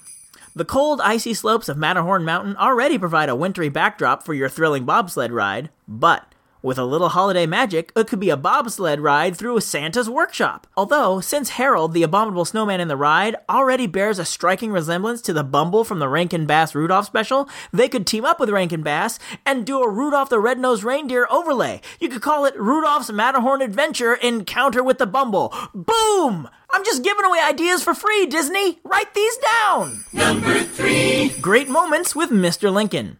The 0.55 0.65
cold, 0.65 1.01
icy 1.01 1.34
slopes 1.34 1.67
of 1.67 1.77
Matterhorn 1.77 2.25
Mountain 2.25 2.57
already 2.57 3.00
provide 3.00 3.29
a 3.29 3.36
wintry 3.36 3.69
backdrop 3.69 4.24
for 4.24 4.36
your 4.36 4.50
thrilling 4.50 4.86
bobsled 4.86 5.31
ride, 5.31 5.72
but 5.88 6.31
with 6.65 6.79
a 6.79 6.84
little 6.84 7.10
holiday 7.10 7.45
magic, 7.45 7.91
it 7.95 8.07
could 8.07 8.19
be 8.19 8.31
a 8.31 8.36
bobsled 8.36 9.00
ride 9.00 9.38
through 9.38 9.60
Santa's 9.60 10.10
workshop. 10.10 10.65
Although, 10.75 11.22
since 11.22 11.50
Harold, 11.50 11.93
the 11.93 12.01
abominable 12.01 12.43
snowman 12.43 12.81
in 12.81 12.88
the 12.88 12.98
ride, 12.98 13.36
already 13.48 13.86
bears 13.86 14.17
a 14.17 14.25
striking 14.25 14.72
resemblance 14.72 15.22
to 15.22 15.34
the 15.34 15.43
Bumble 15.43 15.84
from 15.84 16.00
the 16.00 16.10
Rankin 16.10 16.48
Bass 16.48 16.74
Rudolph 16.74 17.05
special, 17.05 17.48
they 17.72 17.88
could 17.88 18.07
team 18.07 18.25
up 18.25 18.39
with 18.39 18.50
Rankin 18.50 18.81
Bass 18.81 19.19
and 19.45 19.65
do 19.65 19.84
a 19.84 19.89
Rudolph 19.89 20.29
the 20.29 20.39
Red-Nosed 20.39 20.84
Reindeer 20.84 21.27
overlay. 21.29 21.81
You 22.00 22.10
could 22.10 22.24
call 22.24 22.45
it 22.45 22.60
Rudolph's 22.60 23.12
Matterhorn 23.12 23.62
Adventure 23.62 24.15
Encounter 24.15 24.84
with 24.84 24.98
the 24.98 25.05
Bumble. 25.05 25.53
Boom! 25.74 26.50
I'm 26.72 26.84
just 26.84 27.03
giving 27.03 27.25
away 27.25 27.39
ideas 27.39 27.84
for 27.84 27.93
free, 27.93 28.25
Disney! 28.25 28.79
Write 28.84 29.13
these 29.13 29.38
down! 29.38 30.03
Number 30.12 30.60
three. 30.62 31.29
Great 31.39 31.69
moments 31.69 32.15
with 32.15 32.31
Mr. 32.31 32.74
Lincoln. 32.74 33.19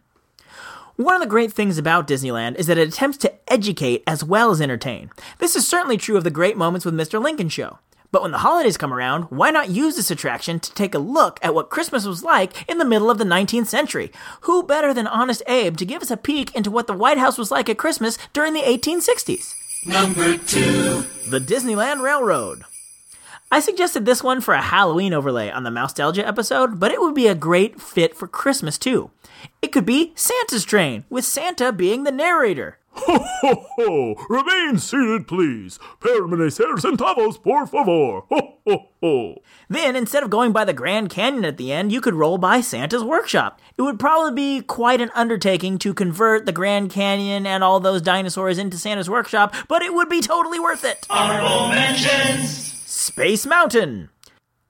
One 0.96 1.14
of 1.14 1.20
the 1.20 1.26
great 1.26 1.52
things 1.52 1.76
about 1.76 2.08
Disneyland 2.08 2.56
is 2.56 2.68
that 2.68 2.78
it 2.78 2.88
attempts 2.88 3.18
to 3.18 3.52
educate 3.52 4.02
as 4.06 4.24
well 4.24 4.50
as 4.50 4.62
entertain. 4.62 5.10
This 5.36 5.54
is 5.54 5.68
certainly 5.68 5.98
true 5.98 6.16
of 6.16 6.24
the 6.24 6.30
Great 6.30 6.56
Moments 6.56 6.86
with 6.86 6.94
Mr. 6.94 7.22
Lincoln 7.22 7.50
show. 7.50 7.78
But 8.10 8.22
when 8.22 8.30
the 8.30 8.38
holidays 8.38 8.78
come 8.78 8.94
around, 8.94 9.24
why 9.24 9.50
not 9.50 9.68
use 9.68 9.96
this 9.96 10.10
attraction 10.10 10.58
to 10.58 10.72
take 10.72 10.94
a 10.94 10.98
look 10.98 11.38
at 11.42 11.54
what 11.54 11.68
Christmas 11.68 12.06
was 12.06 12.24
like 12.24 12.66
in 12.66 12.78
the 12.78 12.84
middle 12.86 13.10
of 13.10 13.18
the 13.18 13.24
19th 13.24 13.66
century? 13.66 14.10
Who 14.42 14.62
better 14.62 14.94
than 14.94 15.06
Honest 15.06 15.42
Abe 15.46 15.76
to 15.76 15.84
give 15.84 16.00
us 16.00 16.10
a 16.10 16.16
peek 16.16 16.54
into 16.54 16.70
what 16.70 16.86
the 16.86 16.94
White 16.94 17.18
House 17.18 17.36
was 17.36 17.50
like 17.50 17.68
at 17.68 17.76
Christmas 17.76 18.16
during 18.32 18.54
the 18.54 18.62
1860s? 18.62 19.54
Number 19.84 20.38
two. 20.38 21.04
The 21.28 21.40
Disneyland 21.40 22.00
Railroad. 22.00 22.62
I 23.50 23.60
suggested 23.60 24.04
this 24.04 24.24
one 24.24 24.40
for 24.40 24.54
a 24.54 24.60
Halloween 24.60 25.14
overlay 25.14 25.50
on 25.50 25.62
the 25.62 25.70
Mousetalgia 25.70 26.26
episode, 26.26 26.80
but 26.80 26.90
it 26.90 27.00
would 27.00 27.14
be 27.14 27.28
a 27.28 27.34
great 27.34 27.80
fit 27.80 28.16
for 28.16 28.26
Christmas 28.26 28.76
too. 28.76 29.12
It 29.62 29.68
could 29.68 29.86
be 29.86 30.12
Santa's 30.16 30.64
Train, 30.64 31.04
with 31.08 31.24
Santa 31.24 31.70
being 31.72 32.02
the 32.02 32.10
narrator. 32.10 32.78
Ho, 32.90 33.18
ho, 33.40 33.66
ho! 33.76 34.14
Remain 34.28 34.78
seated, 34.78 35.28
please. 35.28 35.78
Permanecer 36.00 36.76
centavos, 36.78 37.40
por 37.40 37.66
favor. 37.66 38.22
Ho, 38.30 38.58
ho, 38.66 38.88
ho! 39.02 39.42
Then, 39.68 39.94
instead 39.94 40.22
of 40.22 40.30
going 40.30 40.52
by 40.52 40.64
the 40.64 40.72
Grand 40.72 41.10
Canyon 41.10 41.44
at 41.44 41.58
the 41.58 41.70
end, 41.70 41.92
you 41.92 42.00
could 42.00 42.14
roll 42.14 42.38
by 42.38 42.62
Santa's 42.62 43.04
workshop. 43.04 43.60
It 43.76 43.82
would 43.82 44.00
probably 44.00 44.32
be 44.32 44.62
quite 44.62 45.02
an 45.02 45.10
undertaking 45.14 45.78
to 45.80 45.92
convert 45.92 46.46
the 46.46 46.52
Grand 46.52 46.90
Canyon 46.90 47.46
and 47.46 47.62
all 47.62 47.80
those 47.80 48.00
dinosaurs 48.00 48.56
into 48.56 48.78
Santa's 48.78 49.10
workshop, 49.10 49.54
but 49.68 49.82
it 49.82 49.92
would 49.92 50.08
be 50.08 50.22
totally 50.22 50.58
worth 50.58 50.84
it. 50.84 51.06
Honorable 51.10 51.68
mentions. 51.68 52.75
Space 53.06 53.46
Mountain. 53.46 54.10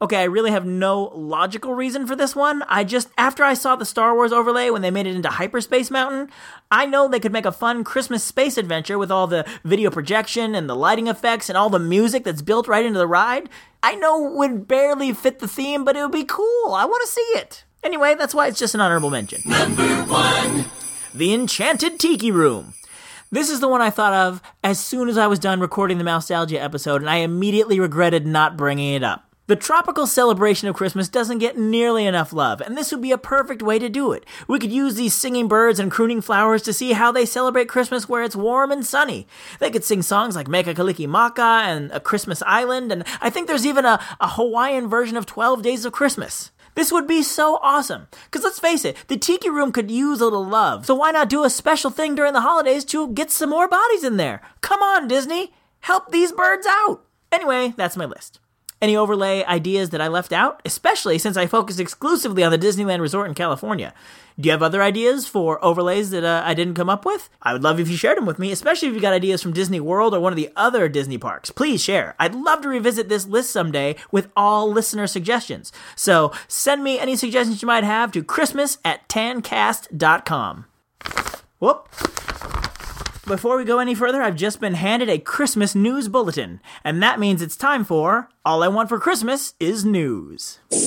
Okay, 0.03 0.19
I 0.19 0.25
really 0.25 0.51
have 0.51 0.67
no 0.67 1.05
logical 1.15 1.73
reason 1.73 2.07
for 2.07 2.15
this 2.15 2.37
one. 2.37 2.63
I 2.69 2.85
just, 2.85 3.09
after 3.17 3.43
I 3.43 3.55
saw 3.55 3.77
the 3.77 3.87
Star 3.87 4.15
Wars 4.15 4.31
overlay 4.31 4.69
when 4.69 4.83
they 4.83 4.91
made 4.91 5.07
it 5.07 5.17
into 5.17 5.31
Hyperspace 5.31 5.91
Mountain, 5.91 6.29
I 6.71 6.85
know 6.85 7.09
they 7.09 7.19
could 7.19 7.33
make 7.33 7.47
a 7.47 7.51
fun 7.51 7.83
Christmas 7.83 8.23
space 8.23 8.59
adventure 8.59 8.99
with 8.99 9.11
all 9.11 9.27
the 9.27 9.47
video 9.65 9.91
projection 9.91 10.55
and 10.55 10.69
the 10.69 10.77
lighting 10.77 11.07
effects 11.07 11.49
and 11.49 11.57
all 11.57 11.71
the 11.71 11.79
music 11.79 12.25
that's 12.25 12.43
built 12.43 12.69
right 12.69 12.85
into 12.85 12.99
the 12.99 13.07
ride. 13.07 13.49
I 13.83 13.95
know 13.95 14.27
it 14.27 14.37
would 14.37 14.69
barely 14.69 15.15
fit 15.15 15.39
the 15.39 15.49
theme, 15.49 15.83
but 15.83 15.97
it 15.97 16.03
would 16.03 16.13
be 16.13 16.25
cool. 16.25 16.75
I 16.75 16.85
want 16.85 17.01
to 17.07 17.13
see 17.13 17.39
it. 17.39 17.65
Anyway, 17.83 18.17
that's 18.17 18.35
why 18.35 18.49
it's 18.49 18.59
just 18.59 18.75
an 18.75 18.83
honorable 18.83 19.09
mention. 19.09 19.41
Number 19.47 20.03
one. 20.05 20.67
The 21.15 21.33
Enchanted 21.33 21.99
Tiki 21.99 22.31
Room. 22.31 22.75
This 23.33 23.51
is 23.51 23.59
the 23.59 23.69
one 23.69 23.83
I 23.83 23.91
thought 23.91 24.13
of 24.13 24.41
as 24.63 24.79
soon 24.79 25.09
as 25.09 25.19
I 25.19 25.27
was 25.27 25.41
done 25.41 25.59
recording 25.59 25.99
the 25.99 26.05
Mousetalgia 26.05 26.63
episode, 26.63 27.01
and 27.01 27.11
I 27.11 27.17
immediately 27.17 27.81
regretted 27.81 28.25
not 28.25 28.57
bringing 28.57 28.95
it 28.95 29.03
up. 29.03 29.25
The 29.49 29.57
tropical 29.57 30.07
celebration 30.07 30.69
of 30.69 30.77
Christmas 30.77 31.09
doesn't 31.09 31.39
get 31.39 31.59
nearly 31.59 32.07
enough 32.07 32.33
love, 32.33 32.61
and 32.61 32.77
this 32.77 32.93
would 32.93 33.03
be 33.03 33.11
a 33.11 33.19
perfect 33.19 33.63
way 33.63 33.81
to 33.81 33.89
do 33.89 34.13
it. 34.13 34.25
We 34.47 34.61
could 34.61 34.73
use 34.73 34.95
these 34.95 35.13
singing 35.13 35.49
birds 35.49 35.81
and 35.81 35.91
crooning 35.91 36.21
flowers 36.21 36.63
to 36.63 36.73
see 36.73 36.93
how 36.93 37.11
they 37.11 37.27
celebrate 37.27 37.69
Christmas 37.69 38.09
where 38.09 38.23
it's 38.23 38.37
warm 38.37 38.71
and 38.71 38.87
sunny. 38.87 39.27
They 39.59 39.71
could 39.71 39.85
sing 39.85 40.03
songs 40.03 40.37
like 40.37 40.47
Mele 40.47 40.63
Kalikimaka 40.75 41.65
and 41.65 41.91
A 41.91 41.99
Christmas 41.99 42.43
Island, 42.47 42.93
and 42.93 43.05
I 43.21 43.31
think 43.31 43.49
there's 43.49 43.67
even 43.67 43.85
a, 43.85 44.01
a 44.21 44.29
Hawaiian 44.29 44.89
version 44.89 45.17
of 45.17 45.27
12 45.27 45.63
Days 45.63 45.85
of 45.85 45.93
Christmas. 45.93 46.53
This 46.77 46.93
would 46.93 47.09
be 47.09 47.23
so 47.23 47.59
awesome. 47.63 48.07
Because 48.27 48.45
let's 48.45 48.61
face 48.61 48.85
it, 48.85 48.97
the 49.09 49.17
Tiki 49.17 49.51
Room 49.51 49.73
could 49.73 49.91
use 49.91 50.21
a 50.21 50.25
little 50.25 50.47
love. 50.47 50.87
So 50.87 50.95
why 50.95 51.11
not 51.11 51.29
do 51.29 51.43
a 51.43 51.51
special 51.51 51.91
thing 51.91 52.15
during 52.15 52.35
the 52.35 52.43
holidays 52.43 52.85
to 52.87 53.09
get 53.09 53.31
some 53.31 53.51
more 53.51 53.67
bodies 53.67 54.05
in 54.05 54.19
there? 54.19 54.43
Come 54.61 54.83
on, 54.83 55.09
Disney. 55.09 55.53
Help 55.81 56.13
these 56.13 56.33
birds 56.33 56.67
out. 56.69 57.03
Anyway, 57.33 57.75
that's 57.77 57.97
my 57.97 58.05
list. 58.05 58.41
Any 58.87 58.97
overlay 58.97 59.43
ideas 59.43 59.91
that 59.91 60.01
I 60.01 60.07
left 60.07 60.33
out? 60.33 60.63
Especially 60.65 61.19
since 61.19 61.37
I 61.37 61.49
focused 61.49 61.81
exclusively 61.81 62.45
on 62.45 62.53
the 62.53 62.57
Disneyland 62.57 63.01
Resort 63.01 63.27
in 63.27 63.35
California. 63.35 63.93
Do 64.39 64.47
you 64.47 64.53
have 64.53 64.63
other 64.63 64.81
ideas 64.81 65.27
for 65.27 65.59
overlays 65.65 66.11
that 66.11 66.23
uh, 66.23 66.45
I 66.47 66.55
didn't 66.55 66.77
come 66.77 66.89
up 66.89 67.05
with? 67.05 67.29
I 67.43 67.53
would 67.53 67.65
love 67.65 67.81
if 67.81 67.89
you 67.89 67.97
shared 67.97 68.17
them 68.17 68.27
with 68.27 68.39
me, 68.39 68.53
especially 68.53 68.87
if 68.87 68.95
you 68.95 69.01
got 69.01 69.13
ideas 69.13 69.43
from 69.43 69.53
Disney 69.53 69.81
World 69.81 70.15
or 70.15 70.21
one 70.21 70.33
of 70.33 70.37
the 70.37 70.53
other 70.55 70.89
Disney 70.89 71.19
parks. 71.19 71.51
Please 71.51 71.83
share. 71.83 72.15
I'd 72.21 72.37
love 72.37 72.63
to 72.63 72.69
revisit 72.69 73.09
this 73.09 73.27
list 73.27 73.51
someday 73.51 73.97
with 74.13 74.31
all 74.37 74.71
listener 74.71 75.09
suggestions. 75.09 75.73
So 75.97 76.31
send 76.47 76.85
me 76.85 77.01
any 77.01 77.17
suggestions 77.17 77.63
you 77.63 77.67
might 77.67 77.83
have 77.83 78.13
to 78.13 78.23
Christmas 78.23 78.79
at 78.85 79.09
tancast.com. 79.09 80.67
Whoop. 81.59 81.89
Before 83.27 83.57
we 83.57 83.65
go 83.65 83.81
any 83.81 83.97
further, 83.97 84.23
I've 84.23 84.37
just 84.37 84.61
been 84.61 84.75
handed 84.75 85.09
a 85.09 85.19
Christmas 85.19 85.75
news 85.75 86.07
bulletin, 86.07 86.61
and 86.85 87.03
that 87.03 87.19
means 87.19 87.43
it's 87.43 87.57
time 87.57 87.83
for 87.83 88.29
All 88.45 88.63
I 88.63 88.69
Want 88.69 88.89
for 88.89 89.01
Christmas 89.01 89.55
is 89.59 89.85
News. 89.85 90.61
Oh 90.71 90.87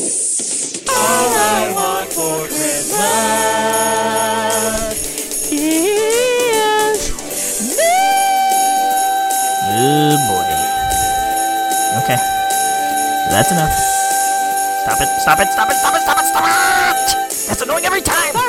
boy. 10.30 10.48
Okay. 12.06 12.16
That's 13.32 13.52
enough. 13.52 13.74
Stop 14.86 15.02
it, 15.02 15.10
stop 15.20 15.40
it, 15.42 15.52
stop 15.52 15.70
it, 15.70 15.76
stop 15.76 15.94
it, 15.94 16.02
stop 16.04 16.18
it, 16.18 16.26
stop 16.26 16.46
it! 16.46 17.48
That's 17.50 17.62
annoying 17.64 17.84
every 17.84 18.02
time! 18.02 18.49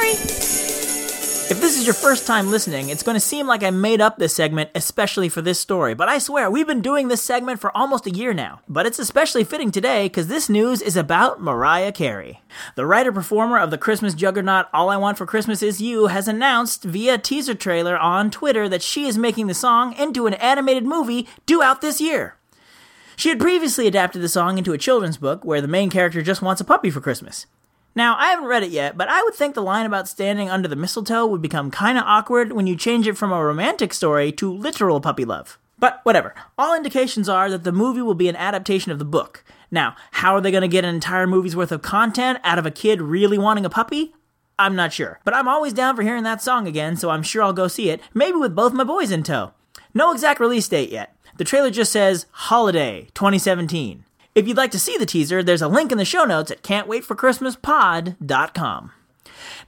If 1.50 1.60
this 1.60 1.76
is 1.76 1.84
your 1.84 1.94
first 1.94 2.28
time 2.28 2.52
listening, 2.52 2.90
it's 2.90 3.02
going 3.02 3.16
to 3.16 3.20
seem 3.20 3.48
like 3.48 3.64
I 3.64 3.70
made 3.70 4.00
up 4.00 4.18
this 4.18 4.32
segment 4.32 4.70
especially 4.72 5.28
for 5.28 5.42
this 5.42 5.58
story, 5.58 5.94
but 5.94 6.08
I 6.08 6.18
swear 6.18 6.48
we've 6.48 6.64
been 6.64 6.80
doing 6.80 7.08
this 7.08 7.22
segment 7.22 7.60
for 7.60 7.76
almost 7.76 8.06
a 8.06 8.12
year 8.12 8.32
now. 8.32 8.60
But 8.68 8.86
it's 8.86 9.00
especially 9.00 9.42
fitting 9.42 9.72
today 9.72 10.04
because 10.04 10.28
this 10.28 10.48
news 10.48 10.80
is 10.80 10.96
about 10.96 11.42
Mariah 11.42 11.90
Carey. 11.90 12.40
The 12.76 12.86
writer 12.86 13.10
performer 13.10 13.58
of 13.58 13.72
the 13.72 13.78
Christmas 13.78 14.14
juggernaut 14.14 14.66
All 14.72 14.90
I 14.90 14.96
Want 14.96 15.18
for 15.18 15.26
Christmas 15.26 15.60
Is 15.60 15.82
You 15.82 16.06
has 16.06 16.28
announced 16.28 16.84
via 16.84 17.18
teaser 17.18 17.56
trailer 17.56 17.98
on 17.98 18.30
Twitter 18.30 18.68
that 18.68 18.80
she 18.80 19.08
is 19.08 19.18
making 19.18 19.48
the 19.48 19.52
song 19.52 19.92
into 19.94 20.28
an 20.28 20.34
animated 20.34 20.84
movie 20.84 21.26
due 21.46 21.64
out 21.64 21.80
this 21.80 22.00
year. 22.00 22.36
She 23.16 23.28
had 23.28 23.40
previously 23.40 23.88
adapted 23.88 24.22
the 24.22 24.28
song 24.28 24.56
into 24.56 24.72
a 24.72 24.78
children's 24.78 25.16
book 25.16 25.44
where 25.44 25.60
the 25.60 25.66
main 25.66 25.90
character 25.90 26.22
just 26.22 26.42
wants 26.42 26.60
a 26.60 26.64
puppy 26.64 26.90
for 26.90 27.00
Christmas. 27.00 27.46
Now, 27.94 28.16
I 28.18 28.28
haven't 28.28 28.46
read 28.46 28.62
it 28.62 28.70
yet, 28.70 28.96
but 28.96 29.08
I 29.08 29.22
would 29.22 29.34
think 29.34 29.54
the 29.54 29.62
line 29.62 29.86
about 29.86 30.08
standing 30.08 30.48
under 30.48 30.68
the 30.68 30.76
mistletoe 30.76 31.26
would 31.26 31.42
become 31.42 31.70
kinda 31.70 32.02
awkward 32.02 32.52
when 32.52 32.66
you 32.66 32.76
change 32.76 33.08
it 33.08 33.18
from 33.18 33.32
a 33.32 33.44
romantic 33.44 33.92
story 33.92 34.30
to 34.32 34.52
literal 34.52 35.00
puppy 35.00 35.24
love. 35.24 35.58
But 35.78 36.00
whatever. 36.04 36.34
All 36.58 36.74
indications 36.74 37.28
are 37.28 37.50
that 37.50 37.64
the 37.64 37.72
movie 37.72 38.02
will 38.02 38.14
be 38.14 38.28
an 38.28 38.36
adaptation 38.36 38.92
of 38.92 38.98
the 38.98 39.04
book. 39.04 39.42
Now, 39.70 39.96
how 40.12 40.34
are 40.34 40.40
they 40.40 40.50
going 40.50 40.60
to 40.62 40.68
get 40.68 40.84
an 40.84 40.94
entire 40.94 41.26
movie's 41.26 41.56
worth 41.56 41.72
of 41.72 41.82
content 41.82 42.38
out 42.44 42.58
of 42.58 42.66
a 42.66 42.70
kid 42.70 43.00
really 43.00 43.38
wanting 43.38 43.64
a 43.64 43.70
puppy? 43.70 44.14
I'm 44.58 44.76
not 44.76 44.92
sure. 44.92 45.20
But 45.24 45.34
I'm 45.34 45.48
always 45.48 45.72
down 45.72 45.96
for 45.96 46.02
hearing 46.02 46.24
that 46.24 46.42
song 46.42 46.68
again, 46.68 46.96
so 46.96 47.08
I'm 47.08 47.22
sure 47.22 47.42
I'll 47.42 47.54
go 47.54 47.66
see 47.66 47.88
it, 47.88 48.02
maybe 48.12 48.36
with 48.36 48.54
both 48.54 48.74
my 48.74 48.84
boys 48.84 49.10
in 49.10 49.22
tow. 49.22 49.52
No 49.94 50.12
exact 50.12 50.38
release 50.38 50.68
date 50.68 50.90
yet. 50.90 51.16
The 51.38 51.44
trailer 51.44 51.70
just 51.70 51.92
says 51.92 52.26
Holiday 52.30 53.08
2017. 53.14 54.04
If 54.34 54.46
you'd 54.46 54.56
like 54.56 54.70
to 54.70 54.78
see 54.78 54.96
the 54.96 55.06
teaser, 55.06 55.42
there's 55.42 55.62
a 55.62 55.68
link 55.68 55.90
in 55.90 55.98
the 55.98 56.04
show 56.04 56.24
notes 56.24 56.52
at 56.52 56.62
can'twaitforchristmaspod.com. 56.62 58.92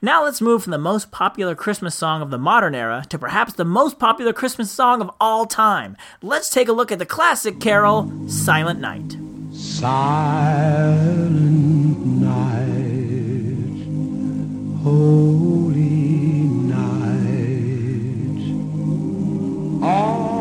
Now 0.01 0.23
let's 0.23 0.41
move 0.41 0.63
from 0.63 0.71
the 0.71 0.77
most 0.77 1.11
popular 1.11 1.53
Christmas 1.53 1.95
song 1.95 2.21
of 2.21 2.29
the 2.29 2.37
modern 2.37 2.73
era 2.73 3.03
to 3.09 3.19
perhaps 3.19 3.51
the 3.53 3.65
most 3.65 3.99
popular 3.99 4.31
Christmas 4.31 4.71
song 4.71 5.01
of 5.01 5.11
all 5.19 5.45
time. 5.45 5.97
Let's 6.21 6.49
take 6.49 6.69
a 6.69 6.73
look 6.73 6.93
at 6.93 6.99
the 6.99 7.05
classic 7.05 7.59
carol, 7.59 8.09
Silent 8.27 8.79
Night. 8.79 9.17
Silent 9.53 11.35
night, 12.21 13.83
holy 14.81 15.89
night, 16.69 18.39
all 19.83 20.32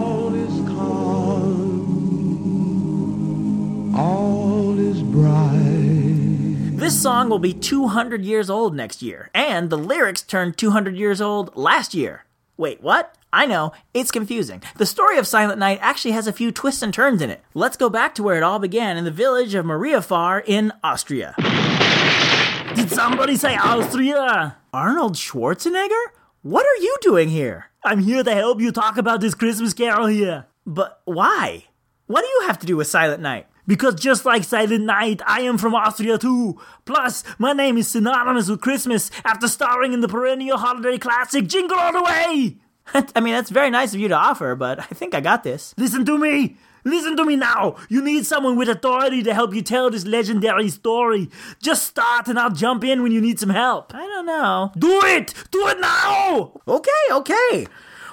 all 3.95 4.79
is 4.79 5.03
bright. 5.03 6.79
This 6.79 7.01
song 7.01 7.29
will 7.29 7.39
be 7.39 7.53
200 7.53 8.25
years 8.25 8.51
old 8.51 8.75
next 8.75 9.03
year, 9.03 9.31
and 9.35 9.71
the 9.71 9.79
lyrics 9.79 10.23
turned 10.23 10.57
200 10.57 10.97
years 10.97 11.21
old 11.21 11.55
last 11.57 11.95
year. 11.95 12.25
Wait, 12.57 12.83
what? 12.83 13.15
I 13.33 13.47
know, 13.47 13.73
it's 13.95 14.11
confusing. 14.11 14.63
The 14.77 14.87
story 14.87 15.17
of 15.17 15.27
Silent 15.27 15.59
Night 15.59 15.79
actually 15.81 16.11
has 16.13 16.27
a 16.27 16.33
few 16.33 16.53
twists 16.53 16.83
and 16.83 16.93
turns 16.93 17.23
in 17.23 17.31
it. 17.31 17.43
Let's 17.55 17.77
go 17.77 17.89
back 17.89 18.15
to 18.17 18.23
where 18.23 18.37
it 18.37 18.43
all 18.43 18.59
began 18.59 18.97
in 18.97 19.05
the 19.05 19.11
village 19.11 19.55
of 19.55 19.65
Mariapfarr 19.65 20.43
in 20.47 20.73
Austria. 20.83 21.35
Did 22.75 22.91
somebody 22.91 23.37
say 23.37 23.57
Austria? 23.57 24.57
Arnold 24.73 25.15
Schwarzenegger? 25.15 26.07
What 26.43 26.67
are 26.67 26.83
you 26.83 26.97
doing 27.01 27.29
here? 27.29 27.67
I'm 27.85 28.01
here 28.01 28.23
to 28.23 28.35
help 28.35 28.61
you 28.61 28.73
talk 28.73 28.97
about 28.97 29.21
this 29.21 29.35
Christmas 29.35 29.73
carol 29.73 30.07
here. 30.07 30.47
But 30.67 31.01
why? 31.05 31.67
What 32.07 32.23
do 32.23 32.29
you 32.29 32.47
have 32.47 32.59
to 32.59 32.67
do 32.67 32.77
with 32.77 32.87
Silent 32.87 33.23
Night? 33.23 33.47
Because 33.67 33.95
just 33.95 34.25
like 34.25 34.45
Silent 34.45 34.85
Night, 34.85 35.23
I 35.27 35.43
am 35.43 35.57
from 35.57 35.75
Austria 35.75 36.19
too. 36.19 36.61
Plus, 36.85 37.23
my 37.39 37.53
name 37.53 37.79
is 37.79 37.89
synonymous 37.89 38.49
with 38.49 38.61
Christmas 38.61 39.11
after 39.25 39.47
starring 39.47 39.93
in 39.93 40.01
the 40.01 40.09
perennial 40.09 40.59
holiday 40.59 40.99
classic 40.99 41.47
Jingle 41.47 41.79
All 41.79 41.93
the 41.93 42.03
Way! 42.03 42.57
I 42.95 43.21
mean, 43.21 43.35
that's 43.35 43.51
very 43.51 43.71
nice 43.71 43.95
of 43.95 44.01
you 44.01 44.09
to 44.09 44.17
offer, 44.17 44.57
but 44.57 44.81
I 44.81 44.87
think 44.87 45.15
I 45.15 45.21
got 45.21 45.45
this. 45.45 45.75
Listen 45.77 46.05
to 46.07 46.19
me! 46.19 46.57
Listen 46.85 47.17
to 47.17 47.25
me 47.25 47.37
now! 47.37 47.77
You 47.89 48.03
need 48.03 48.27
someone 48.27 48.57
with 48.57 48.69
authority 48.69 49.23
to 49.23 49.33
help 49.33 49.55
you 49.55 49.63
tell 49.63 49.89
this 49.91 50.05
legendary 50.05 50.69
story. 50.69 51.31
Just 51.63 51.87
start 51.87 52.27
and 52.27 52.41
I'll 52.41 52.51
jump 52.51 52.83
in 52.83 53.03
when 53.03 53.13
you 53.13 53.21
need 53.21 53.39
some 53.39 53.51
help. 53.51 53.95
I 53.95 54.05
don't 54.05 54.27
know. 54.27 54.73
Do 54.77 55.01
it! 55.05 55.33
Do 55.53 55.69
it 55.69 55.79
now! 55.79 56.61
Okay, 56.67 56.91
okay. 57.13 57.67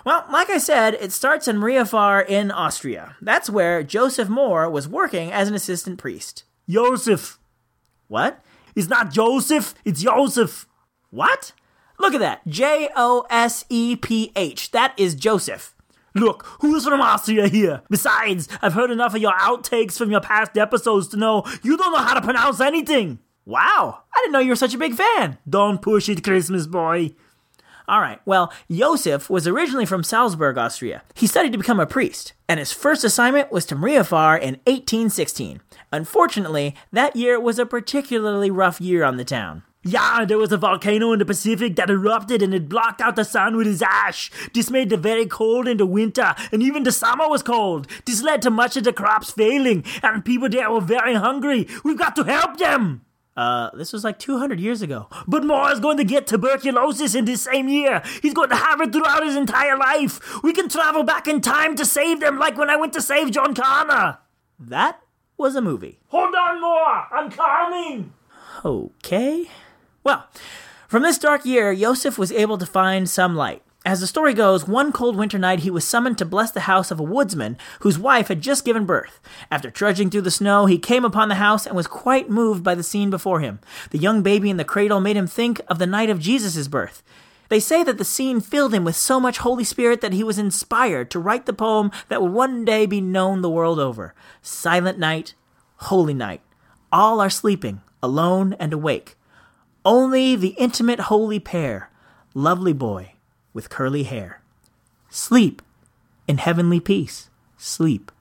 Well, 0.06 0.26
like 0.32 0.50
I 0.50 0.58
said, 0.58 0.94
it 0.96 1.12
starts 1.12 1.48
in 1.48 1.58
Mariapfarr 1.58 2.28
in 2.28 2.52
Austria. 2.52 3.16
That's 3.22 3.50
where 3.50 3.84
Joseph 3.84 4.28
Mohr 4.28 4.72
was 4.72 4.88
working 4.88 5.32
as 5.32 5.48
an 5.48 5.56
assistant 5.56 5.98
priest. 6.00 6.44
Joseph. 6.70 7.38
What? 8.08 8.44
It's 8.76 8.88
not 8.88 9.12
Joseph, 9.12 9.74
it's 9.84 10.02
Joseph. 10.02 10.68
What? 11.10 11.52
Look 12.00 12.14
at 12.14 12.22
that. 12.22 12.48
J 12.48 12.90
O 12.96 13.26
S 13.30 13.66
E 13.70 13.96
P 13.96 14.32
H. 14.36 14.72
That 14.72 14.94
is 14.98 15.16
Joseph. 15.16 15.76
Look, 16.16 16.46
who's 16.62 16.86
from 16.86 17.02
Austria 17.02 17.48
here? 17.48 17.82
Besides, 17.90 18.48
I've 18.62 18.74
heard 18.74 18.90
enough 18.90 19.14
of 19.14 19.22
your 19.22 19.34
outtakes 19.34 19.98
from 19.98 20.10
your 20.10 20.22
past 20.22 20.58
episodes 20.58 21.08
to 21.10 21.18
know 21.18 21.44
you 21.62 21.78
don't 21.78 21.92
know 21.92 22.00
how 22.00 22.14
to 22.14 22.22
pronounce 22.22 22.60
anything. 22.62 23.20
Wow, 23.46 24.04
I 24.14 24.20
didn't 24.22 24.34
know 24.34 24.40
you 24.40 24.50
were 24.50 24.56
such 24.56 24.74
a 24.74 24.80
big 24.80 24.94
fan. 24.94 25.38
Don't 25.48 25.82
push 25.82 26.08
it, 26.08 26.24
Christmas 26.24 26.68
boy. 26.68 27.16
All 27.90 28.02
right, 28.02 28.22
well, 28.24 28.54
Josef 28.70 29.32
was 29.32 29.48
originally 29.48 29.88
from 29.88 30.04
Salzburg, 30.04 30.60
Austria. 30.60 31.02
He 31.16 31.26
studied 31.26 31.54
to 31.54 31.58
become 31.58 31.80
a 31.80 31.88
priest, 31.88 32.34
and 32.48 32.60
his 32.60 32.72
first 32.72 33.04
assignment 33.04 33.52
was 33.52 33.66
to 33.66 33.76
Mariapfarr 33.76 34.40
in 34.40 34.60
1816. 34.68 35.60
Unfortunately, 35.92 36.76
that 36.92 37.16
year 37.16 37.40
was 37.40 37.58
a 37.58 37.66
particularly 37.66 38.52
rough 38.52 38.80
year 38.80 39.04
on 39.04 39.18
the 39.18 39.26
town. 39.26 39.64
Yeah, 39.84 40.24
there 40.24 40.38
was 40.38 40.52
a 40.52 40.58
volcano 40.58 41.14
in 41.14 41.20
the 41.20 41.26
Pacific 41.26 41.78
that 41.78 41.90
erupted 41.90 42.44
and 42.44 42.54
it 42.54 42.70
blocked 42.70 43.02
out 43.02 43.16
the 43.16 43.24
sun 43.26 43.58
with 43.58 43.66
its 43.66 43.82
ash. 43.82 44.30
This 44.54 44.70
made 44.70 44.92
the 44.92 44.98
very 44.98 45.26
cold 45.26 45.68
in 45.68 45.78
the 45.78 45.88
winter, 45.88 46.36
and 46.52 46.62
even 46.62 46.84
the 46.84 46.92
summer 46.92 47.28
was 47.28 47.42
cold. 47.42 47.88
This 48.06 48.22
led 48.22 48.44
to 48.44 48.52
much 48.52 48.78
of 48.78 48.84
the 48.84 48.94
crops 48.94 49.32
failing, 49.32 49.84
and 50.04 50.24
people 50.24 50.48
there 50.48 50.70
were 50.70 50.80
very 50.80 51.16
hungry. 51.16 51.68
We've 51.84 51.98
got 51.98 52.16
to 52.18 52.24
help 52.24 52.58
them! 52.58 53.02
Uh, 53.40 53.70
this 53.74 53.94
was 53.94 54.04
like 54.04 54.20
200 54.20 54.60
years 54.60 54.82
ago. 54.82 55.08
But 55.26 55.44
Mohr 55.44 55.72
is 55.72 55.80
going 55.80 55.96
to 55.96 56.04
get 56.04 56.28
tuberculosis 56.28 57.16
in 57.16 57.24
this 57.24 57.44
same 57.44 57.70
year. 57.70 58.04
He's 58.22 58.34
going 58.34 58.50
to 58.50 58.56
have 58.58 58.82
it 58.82 58.92
throughout 58.92 59.26
his 59.26 59.38
entire 59.38 59.78
life. 59.78 60.44
We 60.44 60.52
can 60.52 60.68
travel 60.68 61.04
back 61.04 61.26
in 61.26 61.40
time 61.40 61.78
to 61.78 61.86
save 61.86 62.20
them, 62.20 62.38
like 62.38 62.58
when 62.58 62.70
I 62.70 62.76
went 62.76 62.92
to 62.94 63.02
save 63.02 63.32
John 63.32 63.56
Connor. 63.56 64.18
That 64.60 65.00
was 65.38 65.56
a 65.56 65.62
movie. 65.62 66.02
Hold 66.10 66.36
on, 66.36 66.62
Mohr! 66.62 67.06
I'm 67.14 67.32
coming! 67.32 68.12
Okay. 68.66 69.50
Well, 70.04 70.28
from 70.90 71.04
this 71.04 71.18
dark 71.18 71.46
year, 71.46 71.72
Yosef 71.72 72.18
was 72.18 72.34
able 72.34 72.58
to 72.58 72.66
find 72.66 73.10
some 73.10 73.38
light. 73.38 73.64
As 73.86 74.02
the 74.02 74.08
story 74.08 74.34
goes, 74.34 74.68
one 74.68 74.92
cold 74.92 75.16
winter 75.16 75.38
night 75.38 75.60
he 75.60 75.72
was 75.72 75.88
summoned 75.88 76.18
to 76.18 76.26
bless 76.26 76.52
the 76.52 76.62
house 76.62 76.92
of 76.92 77.00
a 77.00 77.04
woodsman 77.04 77.58
whose 77.80 77.98
wife 77.98 78.28
had 78.28 78.42
just 78.42 78.66
given 78.66 78.86
birth. 78.86 79.22
After 79.50 79.72
trudging 79.72 80.10
through 80.10 80.24
the 80.24 80.32
snow, 80.32 80.66
he 80.66 80.78
came 80.78 81.06
upon 81.06 81.30
the 81.30 81.36
house 81.36 81.66
and 81.66 81.78
was 81.78 81.88
quite 81.88 82.30
moved 82.30 82.62
by 82.62 82.76
the 82.76 82.84
scene 82.84 83.10
before 83.10 83.40
him. 83.40 83.60
The 83.92 83.98
young 83.98 84.22
baby 84.22 84.50
in 84.50 84.58
the 84.58 84.66
cradle 84.66 85.00
made 85.00 85.16
him 85.16 85.28
think 85.28 85.62
of 85.70 85.80
the 85.80 85.88
night 85.88 86.10
of 86.10 86.20
Jesus' 86.20 86.68
birth. 86.68 87.02
They 87.48 87.62
say 87.62 87.82
that 87.84 87.98
the 87.98 88.04
scene 88.04 88.42
filled 88.42 88.74
him 88.74 88.84
with 88.84 88.98
so 88.98 89.18
much 89.18 89.40
Holy 89.40 89.64
Spirit 89.64 90.02
that 90.02 90.14
he 90.14 90.26
was 90.26 90.38
inspired 90.38 91.10
to 91.12 91.20
write 91.20 91.46
the 91.46 91.54
poem 91.54 91.90
that 92.10 92.22
would 92.22 92.34
one 92.34 92.66
day 92.66 92.86
be 92.86 93.00
known 93.00 93.42
the 93.42 93.50
world 93.50 93.80
over 93.80 94.14
Silent 94.42 95.00
Night, 95.00 95.36
Holy 95.78 96.14
Night. 96.14 96.42
All 96.92 97.22
are 97.22 97.30
sleeping, 97.30 97.82
alone 98.04 98.54
and 98.60 98.74
awake. 98.74 99.16
Only 99.86 100.36
the 100.36 100.50
intimate 100.60 101.00
holy 101.00 101.40
pair, 101.40 101.90
lovely 102.36 102.74
boy 102.74 103.14
with 103.54 103.70
curly 103.70 104.04
hair. 104.04 104.42
Sleep 105.10 105.62
in 106.28 106.38
heavenly 106.38 106.80
peace. 106.80 107.30
Sleep 107.58 108.12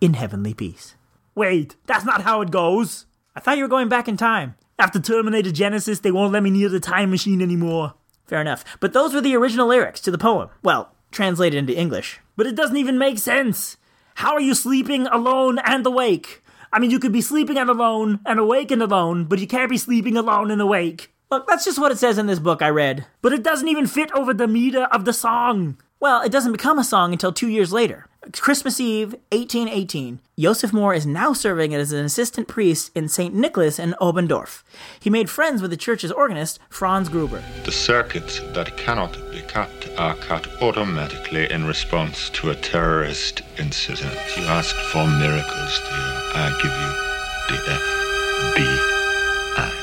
in 0.00 0.14
heavenly 0.14 0.54
peace. 0.54 0.94
Wait, 1.34 1.76
that's 1.86 2.04
not 2.04 2.22
how 2.22 2.40
it 2.40 2.50
goes. 2.50 3.06
I 3.34 3.40
thought 3.40 3.56
you 3.56 3.64
were 3.64 3.68
going 3.68 3.88
back 3.88 4.08
in 4.08 4.16
time. 4.16 4.54
After 4.78 5.00
Terminator 5.00 5.50
Genisys, 5.50 6.02
they 6.02 6.10
won't 6.10 6.32
let 6.32 6.42
me 6.42 6.50
near 6.50 6.68
the 6.68 6.80
time 6.80 7.10
machine 7.10 7.40
anymore. 7.40 7.94
Fair 8.26 8.40
enough. 8.40 8.64
But 8.80 8.92
those 8.92 9.14
were 9.14 9.20
the 9.20 9.36
original 9.36 9.68
lyrics 9.68 10.00
to 10.02 10.10
the 10.10 10.18
poem. 10.18 10.50
Well, 10.62 10.92
translated 11.10 11.58
into 11.58 11.76
English. 11.76 12.20
But 12.36 12.46
it 12.46 12.56
doesn't 12.56 12.76
even 12.76 12.98
make 12.98 13.18
sense. 13.18 13.76
How 14.16 14.32
are 14.32 14.40
you 14.40 14.54
sleeping 14.54 15.06
alone 15.06 15.58
and 15.64 15.86
awake? 15.86 16.42
I 16.72 16.78
mean, 16.78 16.90
you 16.90 16.98
could 16.98 17.12
be 17.12 17.20
sleeping 17.20 17.56
and 17.56 17.70
alone 17.70 18.20
and 18.26 18.38
awake 18.38 18.70
and 18.70 18.82
alone, 18.82 19.24
but 19.24 19.38
you 19.38 19.46
can't 19.46 19.70
be 19.70 19.78
sleeping 19.78 20.16
alone 20.16 20.50
and 20.50 20.60
awake. 20.60 21.14
Look, 21.30 21.48
that's 21.48 21.64
just 21.64 21.80
what 21.80 21.90
it 21.90 21.98
says 21.98 22.18
in 22.18 22.26
this 22.26 22.38
book 22.38 22.62
I 22.62 22.68
read. 22.68 23.06
But 23.20 23.32
it 23.32 23.42
doesn't 23.42 23.68
even 23.68 23.88
fit 23.88 24.12
over 24.12 24.32
the 24.32 24.46
meter 24.46 24.84
of 24.84 25.04
the 25.04 25.12
song. 25.12 25.76
Well, 25.98 26.22
it 26.22 26.30
doesn't 26.30 26.52
become 26.52 26.78
a 26.78 26.84
song 26.84 27.12
until 27.12 27.32
two 27.32 27.48
years 27.48 27.72
later. 27.72 28.06
Christmas 28.32 28.80
Eve, 28.80 29.12
1818, 29.32 30.20
Joseph 30.38 30.72
Mohr 30.72 30.96
is 30.96 31.06
now 31.06 31.32
serving 31.32 31.74
as 31.74 31.92
an 31.92 32.04
assistant 32.04 32.48
priest 32.48 32.90
in 32.94 33.08
St. 33.08 33.34
Nicholas 33.34 33.78
in 33.78 33.94
Oberndorf. 34.00 34.62
He 35.00 35.10
made 35.10 35.30
friends 35.30 35.62
with 35.62 35.70
the 35.70 35.76
church's 35.76 36.12
organist, 36.12 36.58
Franz 36.68 37.08
Gruber. 37.08 37.42
The 37.64 37.72
circuits 37.72 38.40
that 38.52 38.76
cannot 38.76 39.12
be 39.30 39.42
cut 39.42 39.70
are 39.96 40.16
cut 40.16 40.46
automatically 40.60 41.50
in 41.50 41.66
response 41.66 42.30
to 42.30 42.50
a 42.50 42.54
terrorist 42.54 43.42
incident. 43.58 44.16
You 44.36 44.44
ask 44.44 44.74
for 44.92 45.06
miracles, 45.06 45.80
dear. 45.88 46.12
I 46.34 46.58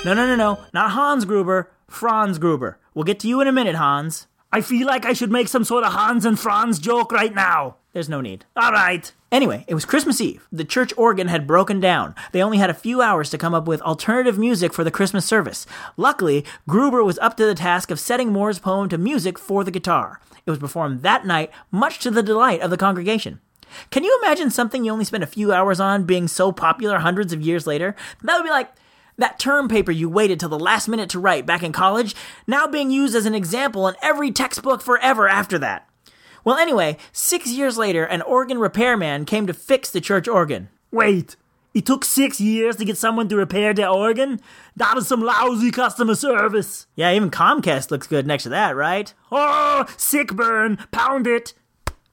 No, 0.05 0.13
no, 0.13 0.27
no, 0.27 0.35
no, 0.35 0.59
not 0.73 0.91
Hans 0.91 1.23
Gruber, 1.23 1.71
Franz 1.87 2.37
Gruber. 2.37 2.77
We'll 2.93 3.05
get 3.05 3.21
to 3.21 3.27
you 3.29 3.39
in 3.39 3.47
a 3.47 3.53
minute, 3.53 3.75
Hans. 3.75 4.27
I 4.51 4.59
feel 4.59 4.85
like 4.85 5.05
I 5.05 5.13
should 5.13 5.31
make 5.31 5.47
some 5.47 5.63
sort 5.63 5.85
of 5.85 5.93
Hans 5.93 6.25
and 6.25 6.37
Franz 6.37 6.77
joke 6.77 7.13
right 7.13 7.33
now. 7.33 7.77
There's 7.93 8.09
no 8.09 8.19
need. 8.19 8.43
All 8.57 8.73
right. 8.73 9.09
Anyway, 9.31 9.63
it 9.65 9.73
was 9.73 9.85
Christmas 9.85 10.19
Eve. 10.19 10.45
The 10.51 10.65
church 10.65 10.91
organ 10.97 11.29
had 11.29 11.47
broken 11.47 11.79
down. 11.79 12.15
They 12.33 12.43
only 12.43 12.57
had 12.57 12.69
a 12.69 12.73
few 12.73 13.01
hours 13.01 13.29
to 13.29 13.37
come 13.37 13.53
up 13.53 13.65
with 13.65 13.81
alternative 13.81 14.37
music 14.37 14.73
for 14.73 14.83
the 14.83 14.91
Christmas 14.91 15.25
service. 15.25 15.65
Luckily, 15.95 16.43
Gruber 16.67 17.01
was 17.01 17.17
up 17.19 17.37
to 17.37 17.45
the 17.45 17.55
task 17.55 17.89
of 17.89 17.99
setting 17.99 18.33
Mohr's 18.33 18.59
poem 18.59 18.89
to 18.89 18.97
music 18.97 19.39
for 19.39 19.63
the 19.63 19.71
guitar. 19.71 20.19
It 20.45 20.49
was 20.49 20.59
performed 20.59 21.01
that 21.03 21.25
night, 21.25 21.49
much 21.71 21.99
to 21.99 22.11
the 22.11 22.21
delight 22.21 22.59
of 22.59 22.71
the 22.71 22.77
congregation. 22.77 23.39
Can 23.89 24.03
you 24.03 24.19
imagine 24.21 24.51
something 24.51 24.83
you 24.83 24.91
only 24.91 25.05
spent 25.05 25.23
a 25.23 25.27
few 25.27 25.53
hours 25.53 25.79
on 25.79 26.03
being 26.03 26.27
so 26.27 26.51
popular 26.51 26.99
hundreds 26.99 27.31
of 27.31 27.41
years 27.41 27.65
later? 27.65 27.95
That 28.21 28.35
would 28.35 28.43
be 28.43 28.49
like 28.49 28.69
that 29.17 29.39
term 29.39 29.67
paper 29.67 29.91
you 29.91 30.09
waited 30.09 30.39
till 30.39 30.49
the 30.49 30.59
last 30.59 30.87
minute 30.87 31.09
to 31.11 31.19
write 31.19 31.45
back 31.45 31.63
in 31.63 31.71
college, 31.71 32.15
now 32.47 32.67
being 32.67 32.91
used 32.91 33.15
as 33.15 33.25
an 33.25 33.35
example 33.35 33.87
in 33.87 33.95
every 34.01 34.31
textbook 34.31 34.81
forever 34.81 35.27
after 35.27 35.57
that. 35.59 35.87
Well, 36.43 36.57
anyway, 36.57 36.97
six 37.11 37.47
years 37.49 37.77
later, 37.77 38.03
an 38.03 38.21
organ 38.21 38.59
repairman 38.59 39.25
came 39.25 39.47
to 39.47 39.53
fix 39.53 39.89
the 39.89 40.01
church 40.01 40.27
organ. 40.27 40.69
Wait, 40.91 41.35
It 41.73 41.87
took 41.87 42.05
six 42.05 42.39
years 42.39 42.75
to 42.75 42.85
get 42.85 42.99
someone 42.99 43.27
to 43.29 43.35
repair 43.35 43.73
their 43.73 43.89
organ? 43.89 44.39
That 44.75 44.95
is 44.95 45.07
some 45.07 45.21
lousy 45.23 45.71
customer 45.71 46.13
service. 46.13 46.85
Yeah, 46.95 47.11
even 47.13 47.31
Comcast 47.31 47.89
looks 47.89 48.05
good 48.05 48.27
next 48.27 48.43
to 48.43 48.49
that, 48.49 48.75
right? 48.75 49.11
Oh, 49.31 49.85
sick 49.97 50.27
burn. 50.35 50.77
Pound 50.91 51.25
it. 51.25 51.55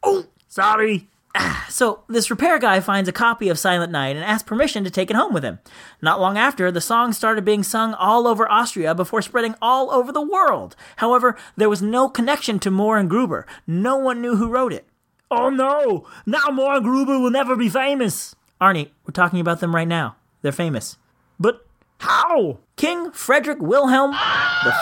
Oh, 0.03 0.25
sorry. 0.49 1.10
So, 1.71 2.03
this 2.09 2.31
repair 2.31 2.59
guy 2.59 2.81
finds 2.81 3.09
a 3.09 3.13
copy 3.13 3.49
of 3.49 3.59
Silent 3.59 3.93
Night 3.93 4.17
and 4.17 4.25
asks 4.25 4.43
permission 4.43 4.83
to 4.83 4.91
take 4.91 5.09
it 5.09 5.17
home 5.17 5.33
with 5.33 5.45
him. 5.45 5.61
Not 6.03 6.21
long 6.21 6.37
after, 6.37 6.73
the 6.73 6.81
song 6.81 7.13
started 7.13 7.45
being 7.45 7.63
sung 7.63 7.95
all 7.95 8.27
over 8.27 8.51
Austria 8.51 8.93
before 8.93 9.23
spreading 9.23 9.55
all 9.63 9.93
over 9.93 10.11
the 10.11 10.21
world. 10.21 10.75
However, 10.97 11.37
there 11.57 11.69
was 11.69 11.81
no 11.81 12.09
connection 12.09 12.59
to 12.59 12.73
Mohr 12.73 12.99
and 12.99 13.09
Gruber. 13.09 13.47
No 13.69 13.97
one 13.97 14.21
knew 14.21 14.35
who 14.35 14.49
wrote 14.51 14.73
it. 14.73 14.89
Oh 15.31 15.49
no, 15.49 16.09
now 16.27 16.47
Mohr 16.49 16.77
and 16.77 16.85
Gruber 16.85 17.21
will 17.21 17.31
never 17.31 17.55
be 17.55 17.69
famous. 17.69 18.35
Arnie, 18.61 18.91
we're 19.07 19.13
talking 19.13 19.39
about 19.39 19.61
them 19.61 19.75
right 19.75 19.89
now. 19.89 20.17
They're 20.43 20.51
famous. 20.51 20.99
But 21.39 21.65
how? 21.99 22.59
King 22.75 23.13
Frederick 23.13 23.61
Wilhelm 23.61 24.13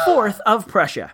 IV 0.07 0.41
of 0.47 0.67
Prussia. 0.67 1.13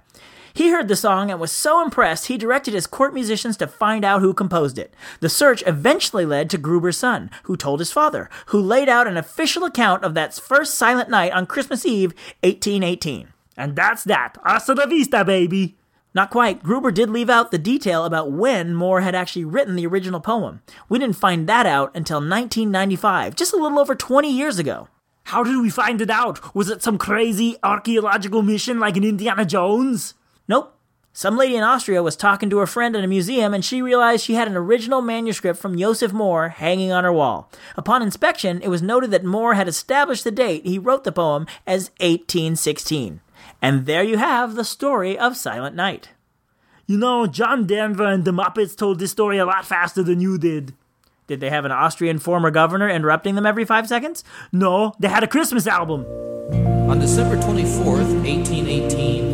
He 0.55 0.71
heard 0.71 0.87
the 0.87 0.95
song 0.95 1.33
and 1.33 1.41
was 1.41 1.51
so 1.51 1.83
impressed 1.83 2.29
he 2.29 2.39
directed 2.39 2.75
his 2.75 2.87
court 2.87 3.13
musicians 3.13 3.57
to 3.57 3.67
find 3.67 4.05
out 4.05 4.23
who 4.23 4.33
composed 4.33 4.79
it. 4.79 4.95
The 5.19 5.29
search 5.29 5.65
eventually 5.67 6.25
led 6.25 6.49
to 6.51 6.59
Gruber's 6.59 6.97
son, 6.97 7.29
who 7.43 7.57
told 7.57 7.81
his 7.81 7.91
father, 7.91 8.31
who 8.47 8.61
laid 8.61 8.89
out 8.89 9.09
an 9.09 9.17
official 9.17 9.65
account 9.65 10.05
of 10.05 10.15
that 10.15 10.33
first 10.35 10.77
silent 10.77 11.11
night 11.11 11.33
on 11.33 11.47
Christmas 11.47 11.85
Eve, 11.85 12.15
1818. 12.45 13.33
And 13.57 13.75
that's 13.75 14.05
that. 14.05 14.39
Hasta 14.45 14.75
la 14.75 14.87
vista, 14.87 15.25
baby. 15.25 15.77
Not 16.15 16.31
quite. 16.31 16.63
Gruber 16.63 16.93
did 16.93 17.11
leave 17.11 17.29
out 17.29 17.51
the 17.51 17.59
detail 17.59 18.05
about 18.05 18.31
when 18.31 18.75
Mohr 18.75 19.03
had 19.03 19.17
actually 19.17 19.45
written 19.45 19.75
the 19.75 19.89
original 19.89 20.21
poem. 20.21 20.63
We 20.89 21.01
didn't 21.01 21.17
find 21.17 21.49
that 21.49 21.67
out 21.67 21.91
until 21.97 22.19
1995, 22.19 23.35
just 23.35 23.53
a 23.53 23.57
little 23.57 23.81
over 23.81 23.97
20 23.97 24.31
years 24.31 24.61
ago. 24.61 24.87
How 25.25 25.43
did 25.43 25.61
we 25.61 25.71
find 25.71 26.01
it 26.01 26.11
out? 26.11 26.55
Was 26.55 26.71
it 26.71 26.81
some 26.81 26.97
crazy 26.97 27.57
archaeological 27.65 28.43
mission 28.43 28.79
like 28.79 28.97
in 28.97 29.03
Indiana 29.03 29.45
Jones? 29.45 30.15
Nope. 30.49 30.77
Some 31.17 31.37
lady 31.37 31.55
in 31.55 31.63
Austria 31.63 32.03
was 32.03 32.17
talking 32.17 32.51
to 32.51 32.59
her 32.59 32.67
friend 32.67 32.97
in 32.97 33.05
a 33.05 33.09
museum 33.09 33.55
and 33.55 33.65
she 33.65 33.81
realized 33.81 34.25
she 34.25 34.35
had 34.35 34.49
an 34.49 34.57
original 34.57 35.01
manuscript 35.01 35.61
from 35.61 35.79
Joseph 35.79 36.11
Mohr 36.11 36.51
hanging 36.51 36.91
on 36.91 37.05
her 37.05 37.13
wall. 37.13 37.49
Upon 37.77 38.03
inspection, 38.03 38.61
it 38.63 38.69
was 38.69 38.83
noted 38.83 39.13
that 39.13 39.23
Mohr 39.23 39.55
had 39.55 39.69
established 39.69 40.25
the 40.25 40.33
date 40.33 40.67
he 40.67 40.77
wrote 40.77 41.05
the 41.05 41.13
poem 41.13 41.47
as 41.69 41.91
1816. 42.01 43.21
And 43.63 43.87
there 43.87 44.03
you 44.03 44.19
have 44.19 44.57
the 44.57 44.65
story 44.65 45.17
of 45.17 45.37
Silent 45.37 45.77
Night. 45.77 46.11
You 46.87 46.99
know, 46.99 47.29
John 47.29 47.65
Denver 47.67 48.07
and 48.07 48.25
the 48.25 48.33
Muppets 48.33 48.77
told 48.77 48.99
this 48.99 49.13
story 49.13 49.39
a 49.39 49.47
lot 49.47 49.65
faster 49.65 50.03
than 50.03 50.21
you 50.21 50.37
did. 50.37 50.75
Did 51.27 51.41
they 51.41 51.49
have 51.49 51.65
an 51.65 51.73
Austrian 51.73 52.19
former 52.19 52.51
governor 52.51 52.89
interrupting 52.89 53.37
them 53.37 53.47
every 53.47 53.65
five 53.65 53.89
seconds? 53.89 54.25
No, 54.53 54.95
they 54.99 55.09
had 55.09 55.23
a 55.23 55.29
Christmas 55.29 55.67
album. 55.67 56.05
On 56.91 56.99
December 56.99 57.37
24th, 57.37 58.21
1818, 58.23 59.34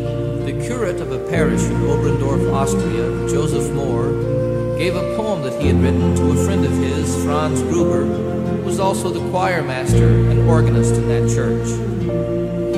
curate 0.91 1.01
of 1.01 1.11
a 1.11 1.29
parish 1.29 1.61
in 1.63 1.75
Oberndorf, 1.87 2.53
Austria, 2.53 3.29
Joseph 3.29 3.71
Mohr, 3.73 4.77
gave 4.77 4.95
a 4.95 5.15
poem 5.15 5.41
that 5.43 5.59
he 5.61 5.67
had 5.67 5.81
written 5.81 6.15
to 6.15 6.31
a 6.31 6.45
friend 6.45 6.65
of 6.65 6.71
his, 6.71 7.23
Franz 7.23 7.61
Gruber, 7.63 8.03
who 8.03 8.63
was 8.63 8.79
also 8.79 9.09
the 9.09 9.19
choir 9.29 9.63
master 9.63 10.07
and 10.07 10.49
organist 10.49 10.95
in 10.95 11.07
that 11.07 11.29
church. 11.33 11.67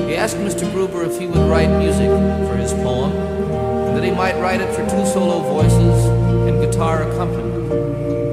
He 0.08 0.14
asked 0.14 0.36
Mr. 0.36 0.70
Gruber 0.72 1.04
if 1.04 1.18
he 1.18 1.26
would 1.26 1.50
write 1.50 1.70
music 1.78 2.10
for 2.48 2.56
his 2.56 2.72
poem, 2.72 3.12
and 3.12 3.96
that 3.96 4.04
he 4.04 4.10
might 4.10 4.38
write 4.40 4.60
it 4.60 4.72
for 4.74 4.82
two 4.82 5.06
solo 5.06 5.40
voices 5.40 6.04
and 6.48 6.60
guitar 6.60 7.02
accompaniment. 7.10 7.68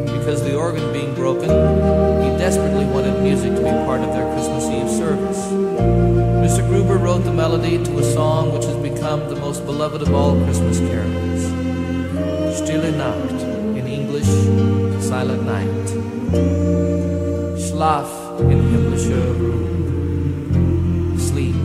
Because 0.05 0.43
the 0.43 0.55
organ 0.55 0.91
being 0.93 1.15
broken, 1.15 1.49
he 1.49 2.29
desperately 2.37 2.85
wanted 2.85 3.21
music 3.23 3.55
to 3.55 3.61
be 3.61 3.85
part 3.85 4.01
of 4.01 4.13
their 4.13 4.31
Christmas 4.33 4.65
Eve 4.65 4.89
service. 4.89 6.10
Mr. 6.41 6.67
Gruber 6.67 6.97
wrote 6.97 7.23
the 7.23 7.31
melody 7.31 7.83
to 7.83 7.99
a 7.99 8.03
song 8.03 8.51
which 8.51 8.65
has 8.65 8.75
become 8.77 9.19
the 9.29 9.35
most 9.35 9.63
beloved 9.63 10.01
of 10.01 10.11
all 10.11 10.35
Christmas 10.43 10.79
carols. 10.79 11.43
Stille 12.57 12.91
Nacht, 12.97 13.43
in 13.77 13.85
English, 13.85 14.25
Silent 15.05 15.43
Night. 15.43 15.87
Schlaf 17.61 18.39
in 18.49 18.59
himmlischer 18.71 19.23
Ruhe. 19.39 21.19
Sleep 21.19 21.55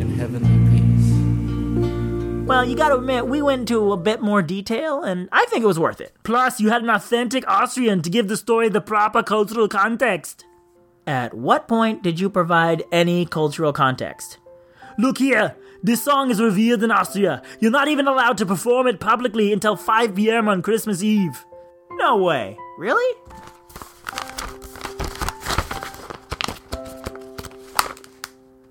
in 0.00 0.14
heavenly 0.16 0.70
peace. 0.70 2.46
Well, 2.46 2.64
you 2.64 2.76
gotta 2.76 2.98
admit, 2.98 3.26
we 3.26 3.42
went 3.42 3.62
into 3.62 3.90
a 3.90 3.96
bit 3.96 4.22
more 4.22 4.40
detail, 4.40 5.02
and 5.02 5.28
I 5.32 5.46
think 5.46 5.64
it 5.64 5.66
was 5.66 5.80
worth 5.80 6.00
it. 6.00 6.14
Plus, 6.22 6.60
you 6.60 6.70
had 6.70 6.82
an 6.82 6.90
authentic 6.90 7.42
Austrian 7.48 8.02
to 8.02 8.08
give 8.08 8.28
the 8.28 8.36
story 8.36 8.68
the 8.68 8.80
proper 8.80 9.24
cultural 9.24 9.66
context. 9.66 10.44
At 11.06 11.34
what 11.34 11.66
point 11.66 12.02
did 12.02 12.20
you 12.20 12.30
provide 12.30 12.84
any 12.92 13.26
cultural 13.26 13.72
context? 13.72 14.38
Look 14.98 15.18
here, 15.18 15.56
this 15.82 16.02
song 16.02 16.30
is 16.30 16.40
revered 16.40 16.82
in 16.82 16.92
Austria. 16.92 17.42
You're 17.58 17.72
not 17.72 17.88
even 17.88 18.06
allowed 18.06 18.38
to 18.38 18.46
perform 18.46 18.86
it 18.86 19.00
publicly 19.00 19.52
until 19.52 19.74
5 19.74 20.14
p.m. 20.14 20.48
on 20.48 20.62
Christmas 20.62 21.02
Eve. 21.02 21.44
No 21.92 22.18
way. 22.18 22.56
Really? 22.78 23.18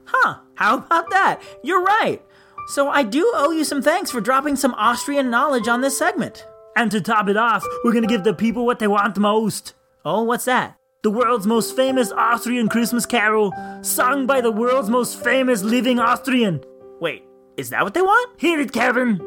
Huh, 0.05 0.35
how 0.55 0.77
about 0.77 1.09
that? 1.09 1.41
You're 1.63 1.83
right. 1.83 2.21
So 2.69 2.87
I 2.87 3.03
do 3.03 3.29
owe 3.35 3.51
you 3.51 3.65
some 3.65 3.81
thanks 3.81 4.09
for 4.09 4.21
dropping 4.21 4.55
some 4.55 4.73
Austrian 4.75 5.29
knowledge 5.29 5.67
on 5.67 5.81
this 5.81 5.97
segment. 5.97 6.45
And 6.77 6.89
to 6.91 7.01
top 7.01 7.27
it 7.27 7.35
off, 7.35 7.65
we're 7.83 7.91
gonna 7.91 8.07
give 8.07 8.23
the 8.23 8.33
people 8.33 8.65
what 8.65 8.79
they 8.79 8.87
want 8.87 9.17
most. 9.17 9.73
Oh, 10.05 10.23
what's 10.23 10.45
that? 10.45 10.77
The 11.03 11.09
world's 11.09 11.47
most 11.47 11.75
famous 11.75 12.11
Austrian 12.11 12.69
Christmas 12.69 13.07
carol, 13.07 13.51
sung 13.81 14.27
by 14.27 14.39
the 14.39 14.51
world's 14.51 14.87
most 14.89 15.19
famous 15.23 15.63
living 15.63 15.97
Austrian. 15.99 16.63
Wait, 16.99 17.23
is 17.57 17.71
that 17.71 17.83
what 17.83 17.95
they 17.95 18.03
want? 18.03 18.39
Hear 18.39 18.59
it, 18.59 18.71
Kevin. 18.71 19.17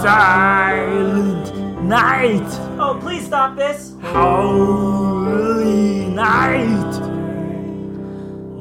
Silent 0.00 1.84
night, 1.84 2.40
Oh, 2.80 2.96
please 3.02 3.26
stop 3.26 3.54
this. 3.54 3.92
holy 4.04 6.06
night. 6.08 6.94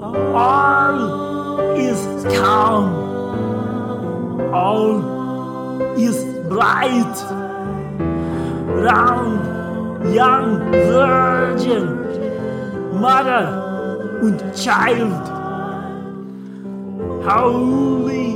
All 0.02 1.60
is 1.78 2.26
calm. 2.38 2.92
All 4.54 5.82
is 5.98 6.26
bright. 6.50 7.16
Round 8.68 9.61
young 10.10 10.60
virgin, 10.72 11.86
mother 13.00 14.20
and 14.24 14.56
child. 14.56 15.28
Holy 17.24 18.32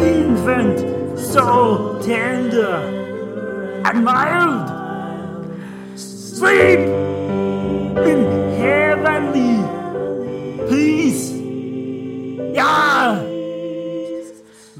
infant, 0.00 1.18
so 1.18 2.00
tender 2.02 2.76
and 3.84 4.04
mild. 4.04 4.70
Sleep 5.98 6.78
in 8.08 8.20
heavenly 8.56 9.56
peace. 10.68 11.32
Yeah. 12.54 13.20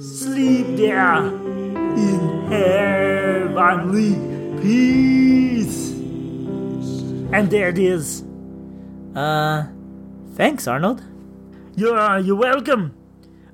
Sleep 0.00 0.76
there 0.76 1.26
in 1.96 2.46
heavenly 2.48 4.14
peace. 4.62 5.33
And 7.34 7.50
there 7.50 7.68
it 7.68 7.78
is. 7.78 8.22
Uh, 9.14 9.66
thanks, 10.34 10.68
Arnold. 10.68 11.02
You're, 11.74 11.98
uh, 11.98 12.18
you're 12.18 12.36
welcome. 12.36 12.94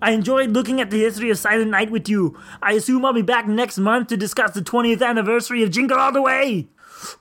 I 0.03 0.11
enjoyed 0.13 0.51
looking 0.51 0.83
at 0.83 0.91
the 0.91 1.01
history 1.01 1.31
of 1.31 1.39
Silent 1.39 1.71
Night 1.71 1.91
with 1.91 2.07
you. 2.07 2.39
I 2.63 2.73
assume 2.73 3.07
I'll 3.07 3.15
be 3.15 3.23
back 3.23 3.49
next 3.49 3.79
month 3.79 4.09
to 4.09 4.19
discuss 4.19 4.53
the 4.53 4.61
20th 4.61 5.03
anniversary 5.03 5.63
of 5.63 5.71
Jingle 5.71 5.99
All 5.99 6.13
the 6.13 6.21
Way. 6.21 6.69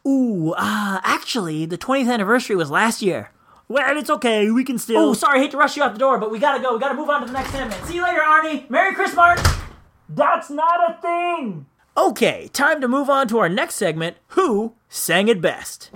Ooh, 0.05 0.53
uh, 0.57 0.99
actually, 1.03 1.65
the 1.65 1.77
20th 1.77 2.11
anniversary 2.11 2.57
was 2.57 2.69
last 2.69 3.01
year. 3.01 3.31
Well, 3.69 3.97
it's 3.97 4.09
okay. 4.09 4.51
We 4.51 4.65
can 4.65 4.77
still. 4.77 4.99
Oh, 4.99 5.13
sorry, 5.13 5.39
I 5.39 5.43
hate 5.43 5.51
to 5.51 5.57
rush 5.57 5.77
you 5.77 5.83
out 5.83 5.93
the 5.93 5.99
door, 5.99 6.17
but 6.17 6.29
we 6.29 6.39
gotta 6.39 6.61
go. 6.61 6.73
We 6.73 6.79
gotta 6.79 6.95
move 6.95 7.09
on 7.09 7.21
to 7.21 7.27
the 7.27 7.33
next 7.33 7.51
segment. 7.51 7.85
See 7.85 7.95
you 7.95 8.03
later, 8.03 8.19
Arnie. 8.19 8.69
Merry 8.69 8.93
Christmas. 8.95 9.39
That's 10.09 10.49
not 10.49 10.89
a 10.91 11.01
thing. 11.01 11.67
Okay, 11.99 12.49
time 12.53 12.79
to 12.79 12.87
move 12.87 13.09
on 13.09 13.27
to 13.27 13.39
our 13.39 13.49
next 13.49 13.75
segment. 13.75 14.15
Who 14.29 14.75
sang 14.87 15.27
it 15.27 15.41
best? 15.41 15.89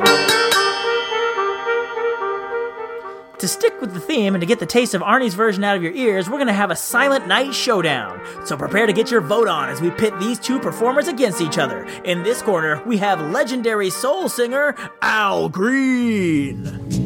To 3.37 3.47
stick 3.47 3.79
with 3.79 3.93
the 3.93 4.01
theme 4.01 4.35
and 4.35 4.41
to 4.41 4.45
get 4.45 4.59
the 4.59 4.65
taste 4.65 4.93
of 4.93 5.01
Arnie's 5.01 5.33
version 5.33 5.63
out 5.63 5.77
of 5.77 5.83
your 5.83 5.93
ears, 5.93 6.29
we're 6.29 6.39
gonna 6.39 6.51
have 6.51 6.71
a 6.71 6.75
Silent 6.75 7.27
Night 7.27 7.53
showdown. 7.53 8.21
So 8.45 8.57
prepare 8.57 8.85
to 8.85 8.91
get 8.91 9.11
your 9.11 9.21
vote 9.21 9.47
on 9.47 9.69
as 9.69 9.79
we 9.79 9.91
pit 9.91 10.13
these 10.19 10.39
two 10.39 10.59
performers 10.59 11.07
against 11.07 11.39
each 11.39 11.57
other. 11.57 11.85
In 12.03 12.21
this 12.23 12.41
corner, 12.41 12.83
we 12.85 12.97
have 12.97 13.31
legendary 13.31 13.89
soul 13.89 14.27
singer 14.27 14.75
Al 15.01 15.47
Green. 15.47 17.02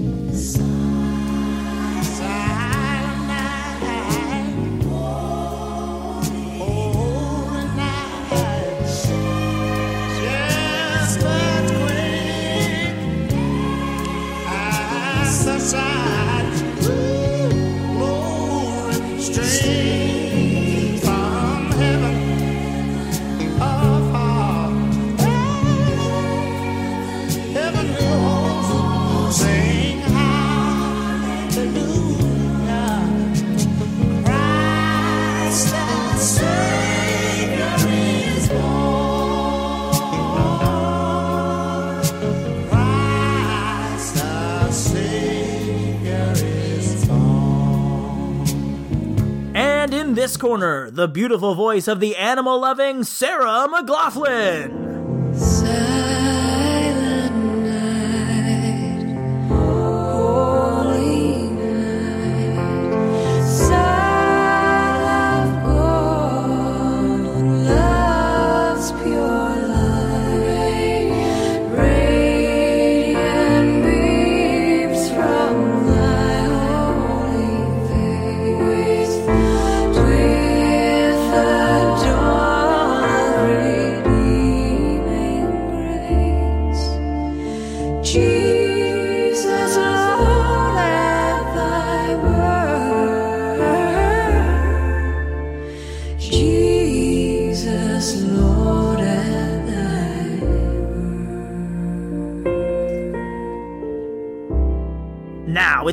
Animals 50.27 50.41
Corner, 50.41 50.91
the 50.91 51.07
beautiful 51.07 51.55
voice 51.55 51.87
of 51.87 52.01
the 52.01 52.17
animal 52.17 52.59
loving 52.59 53.05
Sarah 53.05 53.65
McLachlan. 53.71 54.96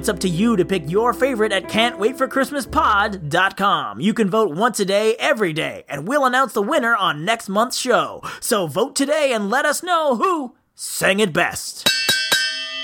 It's 0.04 0.10
up 0.10 0.18
to 0.18 0.28
you 0.28 0.54
to 0.54 0.66
pick 0.66 0.90
your 0.90 1.14
favorite 1.14 1.50
at 1.50 1.66
can'twaitforchristmaspod.com. 1.66 4.02
You 4.02 4.12
can 4.12 4.28
vote 4.28 4.54
once 4.54 4.78
a 4.78 4.84
day, 4.84 5.16
every 5.18 5.54
day, 5.54 5.84
and 5.88 6.06
we'll 6.06 6.26
announce 6.26 6.52
the 6.52 6.60
winner 6.60 6.94
on 6.94 7.24
next 7.24 7.48
month's 7.48 7.78
show. 7.78 8.20
So 8.38 8.66
vote 8.66 8.94
today 8.94 9.32
and 9.32 9.48
let 9.48 9.64
us 9.64 9.82
know 9.82 10.16
who 10.16 10.56
sang 10.74 11.20
it 11.20 11.32
best. 11.32 11.88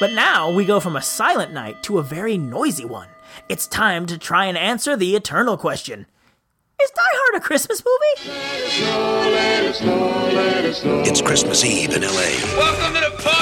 But 0.01 0.13
now 0.13 0.51
we 0.51 0.65
go 0.65 0.81
from 0.81 0.97
a 0.97 1.03
silent 1.03 1.53
night 1.53 1.83
to 1.83 1.99
a 1.99 2.03
very 2.03 2.39
noisy 2.39 2.87
one. 2.87 3.09
It's 3.51 3.67
time 3.67 4.07
to 4.07 4.17
try 4.17 4.47
and 4.47 4.57
answer 4.57 4.97
the 4.97 5.15
eternal 5.15 5.59
question. 5.59 6.07
Is 6.83 6.91
Die 6.91 7.03
Hard 7.03 7.43
a 7.43 7.45
Christmas 7.45 7.85
movie? 7.85 8.31
It's 11.07 11.21
Christmas 11.21 11.63
Eve 11.67 11.95
in 11.95 12.01
LA. 12.01 12.31
Welcome 12.57 12.95
to 12.95 13.01
the 13.11 13.17
party, 13.23 13.40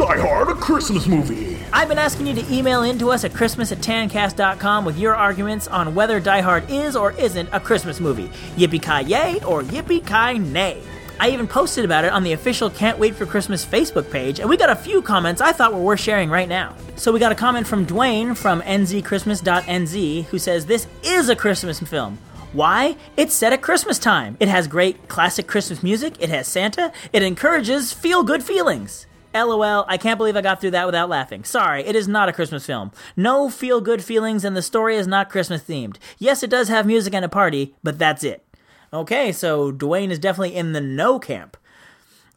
Die 0.00 0.18
Hard, 0.18 0.48
a 0.48 0.54
Christmas 0.54 1.06
movie. 1.06 1.58
I've 1.74 1.88
been 1.88 1.98
asking 1.98 2.26
you 2.26 2.34
to 2.34 2.50
email 2.54 2.84
in 2.84 2.98
to 3.00 3.10
us 3.10 3.22
at 3.22 3.34
Christmas 3.34 3.70
at 3.70 3.80
tancast.com 3.80 4.86
with 4.86 4.98
your 4.98 5.14
arguments 5.14 5.68
on 5.68 5.94
whether 5.94 6.18
Die 6.18 6.40
Hard 6.40 6.70
is 6.70 6.96
or 6.96 7.12
isn't 7.12 7.50
a 7.52 7.60
Christmas 7.60 8.00
movie. 8.00 8.28
Yippee 8.56 8.80
ki 8.80 9.10
yay 9.10 9.44
or 9.44 9.60
yippee 9.60 10.00
ki 10.00 10.38
nay. 10.38 10.80
I 11.20 11.28
even 11.28 11.46
posted 11.46 11.84
about 11.84 12.06
it 12.06 12.14
on 12.14 12.22
the 12.22 12.32
official 12.32 12.70
Can't 12.70 12.98
Wait 12.98 13.14
for 13.14 13.26
Christmas 13.26 13.62
Facebook 13.62 14.10
page, 14.10 14.40
and 14.40 14.48
we 14.48 14.56
got 14.56 14.70
a 14.70 14.74
few 14.74 15.02
comments 15.02 15.42
I 15.42 15.52
thought 15.52 15.74
were 15.74 15.82
worth 15.82 16.00
sharing 16.00 16.30
right 16.30 16.48
now. 16.48 16.74
So 16.96 17.12
we 17.12 17.20
got 17.20 17.30
a 17.30 17.34
comment 17.34 17.66
from 17.66 17.84
Dwayne 17.84 18.34
from 18.34 18.62
nzchristmas.nz 18.62 20.24
who 20.24 20.38
says 20.38 20.64
this 20.64 20.86
is 21.02 21.28
a 21.28 21.36
Christmas 21.36 21.78
film. 21.78 22.16
Why? 22.54 22.96
It's 23.18 23.34
set 23.34 23.52
at 23.52 23.60
Christmas 23.60 23.98
time. 23.98 24.38
It 24.40 24.48
has 24.48 24.66
great 24.66 25.08
classic 25.08 25.46
Christmas 25.46 25.82
music, 25.82 26.14
it 26.20 26.30
has 26.30 26.48
Santa, 26.48 26.90
it 27.12 27.22
encourages 27.22 27.92
feel 27.92 28.22
good 28.22 28.42
feelings. 28.42 29.06
LOL, 29.34 29.84
I 29.88 29.96
can't 29.96 30.18
believe 30.18 30.36
I 30.36 30.40
got 30.40 30.60
through 30.60 30.72
that 30.72 30.86
without 30.86 31.08
laughing. 31.08 31.44
Sorry, 31.44 31.84
it 31.84 31.94
is 31.94 32.08
not 32.08 32.28
a 32.28 32.32
Christmas 32.32 32.66
film. 32.66 32.90
No 33.16 33.48
feel 33.48 33.80
good 33.80 34.02
feelings, 34.02 34.44
and 34.44 34.56
the 34.56 34.62
story 34.62 34.96
is 34.96 35.06
not 35.06 35.30
Christmas 35.30 35.62
themed. 35.62 35.96
Yes, 36.18 36.42
it 36.42 36.50
does 36.50 36.68
have 36.68 36.86
music 36.86 37.14
and 37.14 37.24
a 37.24 37.28
party, 37.28 37.74
but 37.82 37.98
that's 37.98 38.24
it. 38.24 38.44
Okay, 38.92 39.30
so 39.30 39.70
Dwayne 39.70 40.10
is 40.10 40.18
definitely 40.18 40.56
in 40.56 40.72
the 40.72 40.80
no 40.80 41.18
camp. 41.18 41.56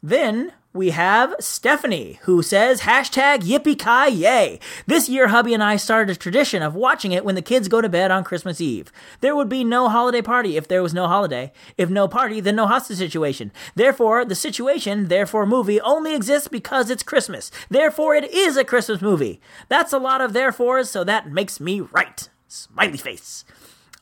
Then 0.02 0.52
we 0.74 0.90
have 0.90 1.36
Stephanie, 1.38 2.18
who 2.22 2.42
says 2.42 2.80
hashtag 2.80 3.42
yippee 3.42 3.78
ki 3.78 4.12
yay. 4.12 4.58
This 4.88 5.08
year, 5.08 5.28
hubby 5.28 5.54
and 5.54 5.62
I 5.62 5.76
started 5.76 6.16
a 6.16 6.18
tradition 6.18 6.62
of 6.62 6.74
watching 6.74 7.12
it 7.12 7.24
when 7.24 7.36
the 7.36 7.42
kids 7.42 7.68
go 7.68 7.80
to 7.80 7.88
bed 7.88 8.10
on 8.10 8.24
Christmas 8.24 8.60
Eve. 8.60 8.90
There 9.20 9.36
would 9.36 9.48
be 9.48 9.62
no 9.62 9.88
holiday 9.88 10.20
party 10.20 10.56
if 10.56 10.66
there 10.66 10.82
was 10.82 10.92
no 10.92 11.06
holiday. 11.06 11.52
If 11.78 11.90
no 11.90 12.08
party, 12.08 12.40
then 12.40 12.56
no 12.56 12.66
hostage 12.66 12.98
situation. 12.98 13.52
Therefore, 13.76 14.24
the 14.24 14.34
situation, 14.34 15.06
therefore 15.06 15.46
movie, 15.46 15.80
only 15.80 16.12
exists 16.12 16.48
because 16.48 16.90
it's 16.90 17.04
Christmas. 17.04 17.52
Therefore, 17.70 18.16
it 18.16 18.28
is 18.32 18.56
a 18.56 18.64
Christmas 18.64 19.00
movie. 19.00 19.40
That's 19.68 19.92
a 19.92 19.98
lot 19.98 20.20
of 20.20 20.32
therefores, 20.32 20.90
so 20.90 21.04
that 21.04 21.30
makes 21.30 21.60
me 21.60 21.82
right. 21.82 22.28
Smiley 22.48 22.98
face. 22.98 23.44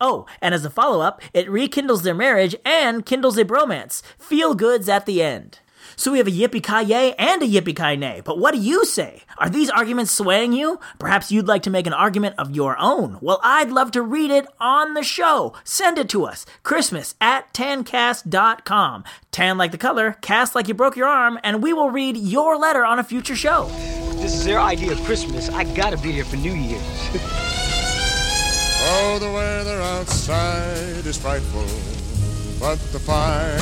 Oh, 0.01 0.25
and 0.41 0.55
as 0.55 0.65
a 0.65 0.71
follow 0.71 1.03
up, 1.03 1.21
it 1.35 1.51
rekindles 1.51 2.03
their 2.03 2.15
marriage 2.15 2.57
and 2.65 3.05
kindles 3.05 3.37
a 3.37 3.45
bromance. 3.45 4.01
Feel 4.19 4.55
goods 4.55 4.89
at 4.89 5.05
the 5.05 5.23
end. 5.23 5.59
So 5.97 6.13
we 6.13 6.19
have 6.19 6.27
a 6.27 6.31
yippee 6.31 6.63
ki 6.63 6.91
yay 6.91 7.15
and 7.19 7.43
a 7.43 7.47
yippee 7.47 7.77
ki 7.77 7.97
nay. 7.97 8.23
But 8.25 8.39
what 8.39 8.55
do 8.55 8.61
you 8.61 8.85
say? 8.85 9.23
Are 9.39 9.49
these 9.49 9.71
arguments 9.71 10.13
swaying 10.13 10.53
you? 10.53 10.79
Perhaps 10.99 11.33
you'd 11.33 11.49
like 11.49 11.63
to 11.65 11.71
make 11.71 11.87
an 11.87 11.93
argument 11.93 12.35
of 12.39 12.55
your 12.55 12.77
own. 12.79 13.19
Well, 13.21 13.41
I'd 13.43 13.71
love 13.71 13.91
to 13.93 14.03
read 14.03 14.31
it 14.31 14.47
on 14.61 14.95
the 14.95 15.03
show. 15.03 15.55
Send 15.65 15.99
it 15.99 16.09
to 16.11 16.25
us. 16.25 16.47
Christmas 16.63 17.15
at 17.21 17.53
tancast.com. 17.53 19.05
Tan 19.31 19.59
like 19.59 19.73
the 19.73 19.79
color, 19.79 20.17
cast 20.21 20.55
like 20.55 20.69
you 20.69 20.75
broke 20.75 20.97
your 20.97 21.09
arm, 21.09 21.39
and 21.43 21.63
we 21.63 21.73
will 21.73 21.91
read 21.91 22.17
your 22.17 22.57
letter 22.59 22.85
on 22.85 22.99
a 22.99 23.05
future 23.05 23.37
show. 23.37 23.67
This 24.17 24.35
is 24.35 24.45
their 24.45 24.61
idea 24.61 24.93
of 24.93 25.03
Christmas. 25.05 25.49
I 25.49 25.65
gotta 25.75 25.97
be 25.97 26.13
here 26.13 26.25
for 26.25 26.37
New 26.37 26.55
Year's. 26.55 27.39
Oh, 28.85 29.19
the 29.21 29.31
weather 29.31 29.81
outside 29.81 31.07
is 31.07 31.17
frightful, 31.17 31.65
but 32.59 32.81
the 32.93 32.99
fire. 32.99 33.57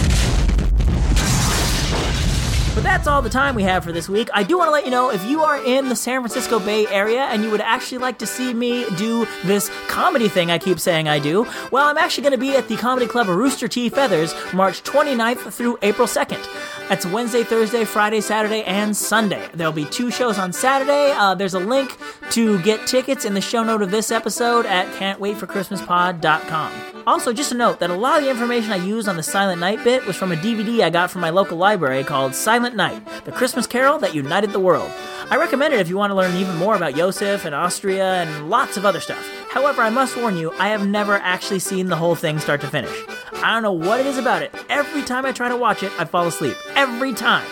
But 2.80 2.84
that's 2.84 3.06
all 3.06 3.20
the 3.20 3.28
time 3.28 3.54
we 3.54 3.62
have 3.64 3.84
for 3.84 3.92
this 3.92 4.08
week. 4.08 4.30
I 4.32 4.42
do 4.42 4.56
want 4.56 4.68
to 4.68 4.72
let 4.72 4.86
you 4.86 4.90
know 4.90 5.10
if 5.10 5.22
you 5.26 5.42
are 5.42 5.62
in 5.62 5.90
the 5.90 5.94
San 5.94 6.22
Francisco 6.22 6.58
Bay 6.58 6.86
Area 6.86 7.24
and 7.24 7.44
you 7.44 7.50
would 7.50 7.60
actually 7.60 7.98
like 7.98 8.16
to 8.20 8.26
see 8.26 8.54
me 8.54 8.86
do 8.96 9.26
this 9.44 9.70
comedy 9.88 10.30
thing 10.30 10.50
I 10.50 10.56
keep 10.56 10.80
saying 10.80 11.06
I 11.06 11.18
do, 11.18 11.46
well, 11.70 11.86
I'm 11.86 11.98
actually 11.98 12.22
going 12.22 12.32
to 12.32 12.38
be 12.38 12.56
at 12.56 12.68
the 12.68 12.78
Comedy 12.78 13.06
Club 13.06 13.28
Rooster 13.28 13.68
T 13.68 13.90
Feathers 13.90 14.34
March 14.54 14.82
29th 14.82 15.52
through 15.52 15.76
April 15.82 16.08
2nd. 16.08 16.42
That's 16.88 17.04
Wednesday, 17.04 17.44
Thursday, 17.44 17.84
Friday, 17.84 18.22
Saturday, 18.22 18.62
and 18.62 18.96
Sunday. 18.96 19.46
There'll 19.52 19.74
be 19.74 19.84
two 19.84 20.10
shows 20.10 20.38
on 20.38 20.54
Saturday. 20.54 21.12
Uh, 21.14 21.34
there's 21.34 21.52
a 21.52 21.60
link 21.60 21.98
to 22.30 22.62
get 22.62 22.86
tickets 22.86 23.26
in 23.26 23.34
the 23.34 23.42
show 23.42 23.62
note 23.62 23.82
of 23.82 23.90
this 23.90 24.10
episode 24.10 24.64
at 24.64 24.86
can'twaitforchristmaspod.com. 24.94 26.90
Also, 27.06 27.32
just 27.32 27.52
a 27.52 27.54
note 27.54 27.80
that 27.80 27.90
a 27.90 27.94
lot 27.94 28.18
of 28.18 28.24
the 28.24 28.30
information 28.30 28.72
I 28.72 28.76
used 28.76 29.08
on 29.08 29.16
the 29.16 29.22
Silent 29.22 29.60
Night 29.60 29.82
bit 29.82 30.06
was 30.06 30.16
from 30.16 30.32
a 30.32 30.36
DVD 30.36 30.80
I 30.80 30.90
got 30.90 31.10
from 31.10 31.22
my 31.22 31.30
local 31.30 31.56
library 31.56 32.04
called 32.04 32.34
Silent 32.34 32.69
Night, 32.74 33.24
the 33.24 33.32
Christmas 33.32 33.66
Carol 33.66 33.98
that 33.98 34.14
united 34.14 34.50
the 34.50 34.60
world. 34.60 34.90
I 35.30 35.36
recommend 35.36 35.74
it 35.74 35.80
if 35.80 35.88
you 35.88 35.96
want 35.96 36.10
to 36.10 36.14
learn 36.14 36.36
even 36.36 36.56
more 36.56 36.74
about 36.74 36.94
Joseph 36.94 37.44
and 37.44 37.54
Austria 37.54 38.22
and 38.22 38.50
lots 38.50 38.76
of 38.76 38.84
other 38.84 39.00
stuff. 39.00 39.24
However, 39.50 39.82
I 39.82 39.90
must 39.90 40.16
warn 40.16 40.36
you, 40.36 40.52
I 40.52 40.68
have 40.68 40.86
never 40.86 41.14
actually 41.14 41.60
seen 41.60 41.86
the 41.86 41.96
whole 41.96 42.14
thing 42.14 42.38
start 42.38 42.60
to 42.62 42.68
finish. 42.68 42.96
I 43.34 43.52
don't 43.52 43.62
know 43.62 43.72
what 43.72 44.00
it 44.00 44.06
is 44.06 44.18
about 44.18 44.42
it. 44.42 44.54
Every 44.68 45.02
time 45.02 45.24
I 45.26 45.32
try 45.32 45.48
to 45.48 45.56
watch 45.56 45.82
it, 45.82 45.92
I 45.98 46.04
fall 46.04 46.26
asleep. 46.26 46.56
Every 46.74 47.12
time. 47.12 47.46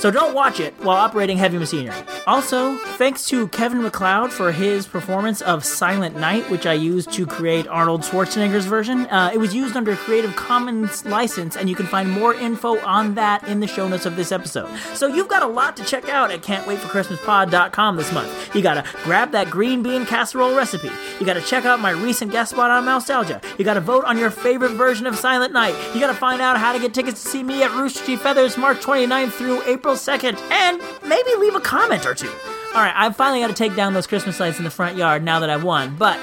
So 0.00 0.10
don't 0.10 0.34
watch 0.34 0.60
it 0.60 0.72
while 0.78 0.96
operating 0.96 1.36
heavy 1.36 1.58
machinery. 1.58 1.94
Also, 2.26 2.74
thanks 2.96 3.26
to 3.28 3.48
Kevin 3.48 3.82
MacLeod 3.82 4.32
for 4.32 4.50
his 4.50 4.86
performance 4.86 5.42
of 5.42 5.62
Silent 5.62 6.16
Night, 6.16 6.48
which 6.48 6.64
I 6.64 6.72
used 6.72 7.12
to 7.12 7.26
create 7.26 7.68
Arnold 7.68 8.00
Schwarzenegger's 8.00 8.64
version. 8.64 9.00
Uh, 9.08 9.30
it 9.34 9.36
was 9.36 9.54
used 9.54 9.76
under 9.76 9.92
a 9.92 9.96
Creative 9.96 10.34
Commons 10.36 11.04
license, 11.04 11.54
and 11.54 11.68
you 11.68 11.74
can 11.76 11.84
find 11.84 12.10
more 12.10 12.32
info 12.32 12.78
on 12.80 13.14
that 13.16 13.46
in 13.46 13.60
the 13.60 13.66
show 13.66 13.88
notes 13.88 14.06
of 14.06 14.16
this 14.16 14.32
episode. 14.32 14.74
So 14.94 15.06
you've 15.06 15.28
got 15.28 15.42
a 15.42 15.46
lot 15.46 15.76
to 15.76 15.84
check 15.84 16.08
out 16.08 16.30
at 16.30 16.40
can'twaitforchristmaspod.com 16.40 17.96
this 17.96 18.10
month. 18.10 18.54
You 18.56 18.62
gotta 18.62 18.84
grab 19.04 19.32
that 19.32 19.50
green 19.50 19.82
bean 19.82 20.06
casserole 20.06 20.56
recipe. 20.56 20.90
You 21.18 21.26
gotta 21.26 21.42
check 21.42 21.66
out 21.66 21.78
my 21.78 21.90
recent 21.90 22.32
guest 22.32 22.52
spot 22.52 22.70
on 22.70 22.84
Mousetalgia. 22.86 23.44
You 23.58 23.66
gotta 23.66 23.80
vote 23.80 24.04
on 24.04 24.16
your 24.16 24.30
favorite 24.30 24.72
version 24.72 25.06
of 25.06 25.16
Silent 25.16 25.52
Night. 25.52 25.74
You 25.92 26.00
gotta 26.00 26.14
find 26.14 26.40
out 26.40 26.56
how 26.56 26.72
to 26.72 26.78
get 26.78 26.94
tickets 26.94 27.22
to 27.22 27.28
see 27.28 27.42
me 27.42 27.62
at 27.62 27.70
Rooster 27.72 28.16
Feathers 28.16 28.56
March 28.56 28.78
29th 28.78 29.32
through 29.32 29.62
April 29.64 29.89
2nd, 29.94 30.38
and 30.50 30.80
maybe 31.06 31.30
leave 31.38 31.54
a 31.54 31.60
comment 31.60 32.06
or 32.06 32.14
two. 32.14 32.30
All 32.74 32.82
right, 32.82 32.92
I've 32.94 33.16
finally 33.16 33.40
got 33.40 33.48
to 33.48 33.54
take 33.54 33.74
down 33.74 33.94
those 33.94 34.06
Christmas 34.06 34.38
lights 34.38 34.58
in 34.58 34.64
the 34.64 34.70
front 34.70 34.96
yard 34.96 35.22
now 35.24 35.40
that 35.40 35.50
I've 35.50 35.64
won, 35.64 35.96
but 35.96 36.18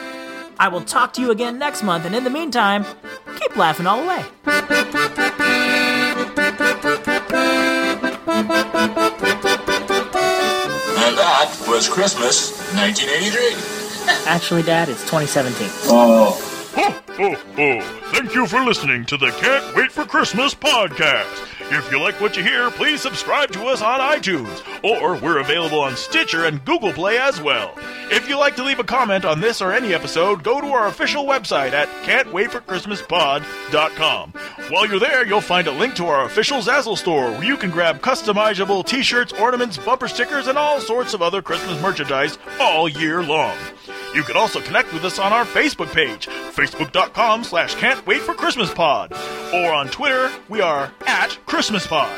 I 0.59 0.69
will 0.69 0.81
talk 0.81 1.13
to 1.13 1.21
you 1.21 1.29
again 1.31 1.59
next 1.59 1.83
month, 1.83 2.05
and 2.05 2.15
in 2.15 2.23
the 2.23 2.29
meantime, 2.29 2.85
keep 3.39 3.55
laughing 3.55 3.85
all 3.85 4.01
the 4.01 4.07
way. 4.07 4.25
And 10.99 11.17
that 11.17 11.65
was 11.67 11.87
Christmas 11.89 12.51
1983. 12.75 14.25
Actually, 14.25 14.63
Dad, 14.63 14.89
it's 14.89 15.01
2017. 15.01 15.69
Oh. 15.85 16.56
Ho, 16.77 16.91
ho, 16.91 17.33
ho. 17.55 17.81
Thank 18.11 18.35
you 18.35 18.45
for 18.45 18.63
listening 18.63 19.03
to 19.05 19.17
the 19.17 19.31
Can't 19.31 19.75
Wait 19.75 19.91
for 19.91 20.05
Christmas 20.05 20.53
podcast. 20.53 21.47
If 21.71 21.91
you 21.91 21.99
like 21.99 22.21
what 22.21 22.37
you 22.37 22.43
hear, 22.43 22.69
please 22.69 23.01
subscribe 23.01 23.51
to 23.53 23.65
us 23.65 23.81
on 23.81 23.99
iTunes, 23.99 24.61
or 24.83 25.17
we're 25.17 25.39
available 25.39 25.79
on 25.79 25.97
Stitcher 25.97 26.45
and 26.45 26.63
Google 26.63 26.93
Play 26.93 27.17
as 27.17 27.41
well. 27.41 27.73
If 28.11 28.29
you'd 28.29 28.37
like 28.37 28.55
to 28.57 28.63
leave 28.63 28.77
a 28.79 28.83
comment 28.83 29.25
on 29.25 29.41
this 29.41 29.59
or 29.59 29.73
any 29.73 29.95
episode, 29.95 30.43
go 30.43 30.61
to 30.61 30.67
our 30.67 30.85
official 30.87 31.25
website 31.25 31.71
at 31.73 31.89
can'twaitforchristmaspod.com. 32.05 34.33
While 34.69 34.87
you're 34.87 34.99
there, 34.99 35.25
you'll 35.25 35.41
find 35.41 35.67
a 35.67 35.71
link 35.71 35.95
to 35.95 36.05
our 36.05 36.25
official 36.25 36.59
Zazzle 36.59 36.95
store 36.97 37.31
where 37.31 37.43
you 37.43 37.57
can 37.57 37.71
grab 37.71 38.01
customizable 38.01 38.85
t-shirts, 38.85 39.33
ornaments, 39.33 39.77
bumper 39.77 40.07
stickers, 40.07 40.45
and 40.47 40.59
all 40.59 40.79
sorts 40.79 41.15
of 41.15 41.23
other 41.23 41.41
Christmas 41.41 41.81
merchandise 41.81 42.37
all 42.59 42.87
year 42.87 43.23
long. 43.23 43.57
You 44.13 44.23
can 44.23 44.37
also 44.37 44.61
connect 44.61 44.93
with 44.93 45.03
us 45.03 45.19
on 45.19 45.33
our 45.33 45.43
Facebook 45.45 45.91
page, 45.93 46.27
facebook.com 46.71 47.43
slash 47.43 47.75
can't 47.75 48.05
wait 48.05 48.21
for 48.21 48.33
Christmas 48.33 48.73
pod. 48.73 49.13
Or 49.53 49.71
on 49.73 49.87
Twitter, 49.87 50.29
we 50.49 50.61
are 50.61 50.91
at 51.05 51.37
Christmas 51.45 51.87
pod. 51.87 52.11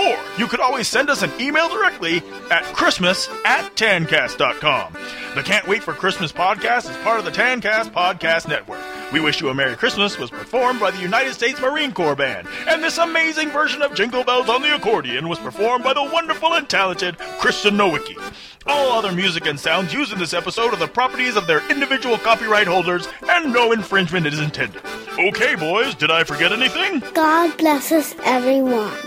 Or 0.00 0.16
you 0.38 0.46
could 0.46 0.60
always 0.60 0.86
send 0.86 1.10
us 1.10 1.22
an 1.22 1.32
email 1.40 1.68
directly 1.68 2.22
at 2.52 2.62
Christmas 2.66 3.28
at 3.44 3.74
tancast.com. 3.74 4.92
The 5.34 5.42
Can't 5.42 5.66
Wait 5.66 5.82
for 5.82 5.92
Christmas 5.92 6.32
podcast 6.32 6.88
is 6.88 6.96
part 6.98 7.18
of 7.18 7.24
the 7.24 7.32
Tancast 7.32 7.90
Podcast 7.90 8.48
Network. 8.48 8.80
We 9.12 9.18
Wish 9.18 9.40
You 9.40 9.48
a 9.48 9.54
Merry 9.54 9.74
Christmas 9.74 10.16
was 10.16 10.30
performed 10.30 10.78
by 10.78 10.92
the 10.92 11.00
United 11.00 11.34
States 11.34 11.60
Marine 11.60 11.92
Corps 11.92 12.14
Band, 12.14 12.46
and 12.68 12.82
this 12.82 12.98
amazing 12.98 13.50
version 13.50 13.82
of 13.82 13.94
Jingle 13.94 14.22
Bells 14.22 14.48
on 14.48 14.62
the 14.62 14.74
accordion 14.74 15.28
was 15.28 15.38
performed 15.40 15.82
by 15.82 15.94
the 15.94 16.04
wonderful 16.04 16.54
and 16.54 16.68
talented 16.68 17.18
Kristen 17.40 17.74
Nowicki. 17.76 18.16
All 18.66 18.92
other 18.92 19.12
music 19.12 19.46
and 19.46 19.58
sounds 19.58 19.92
used 19.94 20.12
in 20.12 20.18
this 20.18 20.34
episode 20.34 20.72
are 20.74 20.76
the 20.78 20.88
properties 20.88 21.36
of 21.36 21.46
their 21.46 21.68
individual 21.70 22.18
copyright 22.18 22.66
holders, 22.66 23.08
and 23.28 23.52
no 23.52 23.72
infringement 23.72 24.26
is 24.26 24.40
intended. 24.40 24.82
Okay, 25.18 25.54
boys, 25.54 25.94
did 25.94 26.10
I 26.10 26.24
forget 26.24 26.52
anything? 26.52 27.00
God 27.14 27.56
bless 27.56 27.92
us, 27.92 28.14
everyone. 28.24 28.96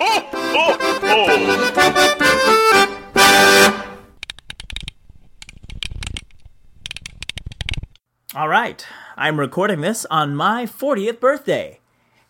Oh, 0.00 0.30
oh, 0.32 0.76
oh, 1.02 2.48
All 8.34 8.48
right, 8.48 8.86
I'm 9.16 9.40
recording 9.40 9.80
this 9.80 10.06
on 10.08 10.36
my 10.36 10.66
40th 10.66 11.18
birthday. 11.18 11.80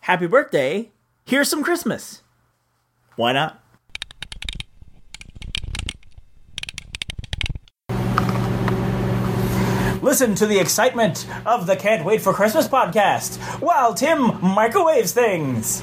Happy 0.00 0.26
birthday. 0.26 0.90
Here's 1.26 1.50
some 1.50 1.62
Christmas. 1.62 2.22
Why 3.16 3.32
not? 3.32 3.62
Listen 10.02 10.34
to 10.36 10.46
the 10.46 10.58
excitement 10.60 11.26
of 11.44 11.66
the 11.66 11.74
Can't 11.74 12.04
Wait 12.04 12.20
for 12.20 12.32
Christmas 12.32 12.68
podcast 12.68 13.36
while 13.60 13.94
Tim 13.94 14.40
microwaves 14.40 15.12
things. 15.12 15.82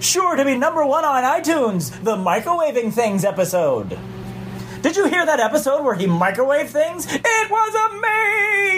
Sure 0.00 0.34
to 0.36 0.44
be 0.44 0.56
number 0.56 0.84
one 0.86 1.04
on 1.04 1.22
iTunes, 1.22 2.02
the 2.02 2.16
Microwaving 2.16 2.92
Things 2.92 3.24
episode. 3.24 3.98
Did 4.80 4.96
you 4.96 5.06
hear 5.06 5.26
that 5.26 5.38
episode 5.38 5.84
where 5.84 5.94
he 5.94 6.06
microwaved 6.06 6.68
things? 6.68 7.06
It 7.10 7.50
was 7.50 7.74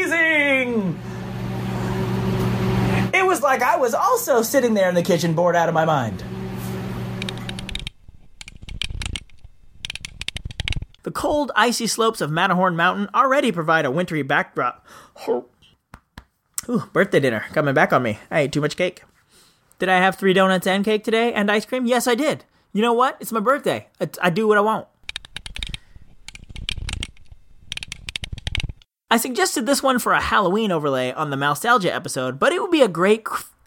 amazing! 0.09 1.01
It 3.15 3.25
was 3.25 3.43
like 3.43 3.62
I 3.62 3.77
was 3.77 3.95
also 3.95 4.43
sitting 4.43 4.75
there 4.75 4.89
in 4.89 4.97
the 4.97 5.03
kitchen 5.03 5.35
bored 5.35 5.55
out 5.57 5.69
of 5.69 5.75
my 5.75 5.85
mind. 5.85 6.23
The 11.07 11.12
cold, 11.12 11.53
icy 11.55 11.87
slopes 11.87 12.21
of 12.21 12.33
Matterhorn 12.33 12.75
Mountain 12.75 13.11
already 13.14 13.53
provide 13.53 13.85
a 13.85 13.92
wintry 13.92 14.23
backdrop. 14.23 14.85
Ooh, 15.29 15.45
birthday 16.92 17.21
dinner 17.21 17.45
coming 17.53 17.75
back 17.75 17.92
on 17.92 18.03
me. 18.03 18.19
I 18.29 18.40
ate 18.40 18.53
too 18.53 18.61
much 18.61 18.77
cake. 18.77 19.05
Did 19.79 19.88
I 19.88 19.99
have 19.99 20.16
three 20.16 20.33
donuts 20.33 20.66
and 20.66 20.85
cake 20.85 21.05
today 21.05 21.33
and 21.33 21.49
ice 21.49 21.64
cream? 21.64 21.87
Yes, 21.87 22.09
I 22.09 22.16
did. 22.16 22.45
You 22.73 22.83
know 22.83 22.92
what? 22.92 23.16
It's 23.21 23.31
my 23.31 23.38
birthday. 23.38 23.87
I, 24.01 24.09
I 24.21 24.31
do 24.31 24.49
what 24.49 24.59
I 24.59 24.62
want. 24.62 24.88
I 29.09 29.16
suggested 29.16 29.64
this 29.64 29.85
one 29.85 30.01
for 30.01 30.12
a 30.12 30.21
Halloween 30.21 30.73
overlay 30.73 31.12
on 31.12 31.31
the 31.31 31.37
Mousetalgia 31.37 31.95
episode, 31.95 32.40
but 32.40 32.53
it 32.53 32.61
would 32.61 32.73
be 32.73 32.83
a 32.83 32.88
great. 32.88 33.25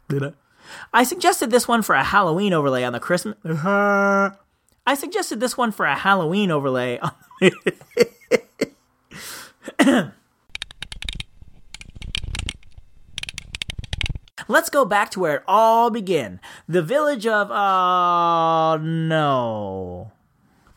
I 0.94 1.04
suggested 1.06 1.52
this 1.52 1.70
one 1.70 1.84
for 1.84 1.96
a 1.96 2.04
Halloween 2.04 2.52
overlay 2.52 2.84
on 2.84 2.92
the 2.92 3.00
Christmas. 3.00 3.38
I 4.90 4.96
suggested 4.96 5.40
this 5.40 5.56
one 5.56 5.72
for 5.72 5.86
a 5.86 5.96
Halloween 5.96 6.50
overlay. 6.50 7.00
Let's 14.48 14.72
go 14.72 14.86
back 14.86 15.12
to 15.12 15.20
where 15.20 15.36
it 15.36 15.44
all 15.48 15.92
began. 15.92 16.40
The 16.68 16.82
village 16.82 17.28
of. 17.28 17.52
Uh. 17.52 18.78
No. 18.78 20.12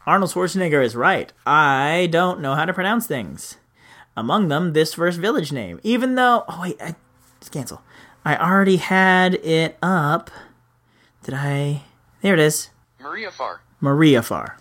Arnold 0.05 0.33
Schwarzenegger 0.33 0.85
is 0.85 0.94
right. 0.94 1.33
I 1.46 2.11
don't 2.12 2.42
know 2.42 2.55
how 2.55 2.66
to 2.66 2.75
pronounce 2.75 3.07
things. 3.07 3.57
Among 4.14 4.48
them, 4.48 4.75
this 4.75 4.92
first 4.92 5.20
village 5.20 5.53
name. 5.53 5.81
Even 5.83 6.16
though. 6.16 6.44
Oh, 6.46 6.61
wait. 6.61 6.77
I, 6.83 6.96
let's 7.37 7.48
cancel. 7.48 7.81
I 8.27 8.37
already 8.37 8.77
had 8.77 9.37
it 9.37 9.79
up. 9.83 10.31
Did 11.22 11.33
I. 11.33 11.85
There 12.20 12.35
it 12.35 12.40
is. 12.40 12.68
Mariapfarr. 13.01 13.61
Mariapfarr. 13.83 14.55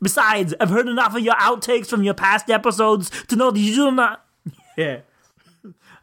Besides, 0.00 0.54
I've 0.60 0.70
heard 0.70 0.86
enough 0.86 1.16
of 1.16 1.22
your 1.22 1.34
outtakes 1.34 1.86
from 1.86 2.02
your 2.02 2.14
past 2.14 2.50
episodes 2.50 3.10
to 3.24 3.36
know 3.36 3.50
that 3.50 3.58
you 3.58 3.74
do 3.74 3.90
not. 3.90 4.24
Yeah. 4.76 5.00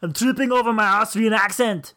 I'm 0.01 0.11
tripping 0.11 0.51
over 0.51 0.73
my 0.73 0.85
Austrian 0.85 1.31
accent. 1.31 1.93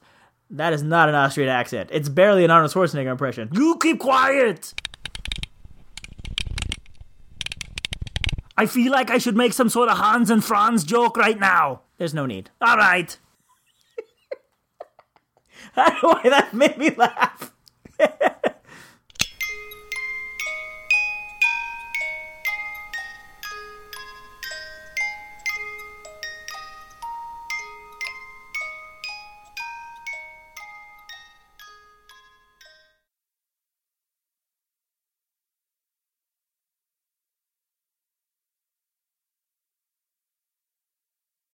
That 0.49 0.73
is 0.73 0.81
not 0.85 1.09
an 1.09 1.17
Austrian 1.17 1.49
accent. 1.49 1.91
It's 1.93 2.09
barely 2.09 2.45
an 2.45 2.53
Arnold 2.53 2.73
Schwarzenegger 2.73 3.11
impression. 3.11 3.49
You 3.53 3.77
keep 3.83 3.99
quiet! 3.99 4.75
I 8.57 8.67
feel 8.67 8.93
like 8.93 9.11
I 9.11 9.19
should 9.19 9.37
make 9.37 9.53
some 9.53 9.69
sort 9.69 9.89
of 9.89 9.99
Hans 9.99 10.31
and 10.31 10.45
Franz 10.45 10.85
joke 10.85 11.17
right 11.17 11.39
now. 11.39 11.81
There's 11.99 12.15
no 12.15 12.27
need. 12.27 12.51
Alright. 12.65 13.19
I 15.77 15.90
don't 15.90 16.03
know 16.03 16.09
why 16.23 16.31
that 16.31 16.55
made 16.55 16.79
me 16.79 16.90
laugh. 16.97 17.53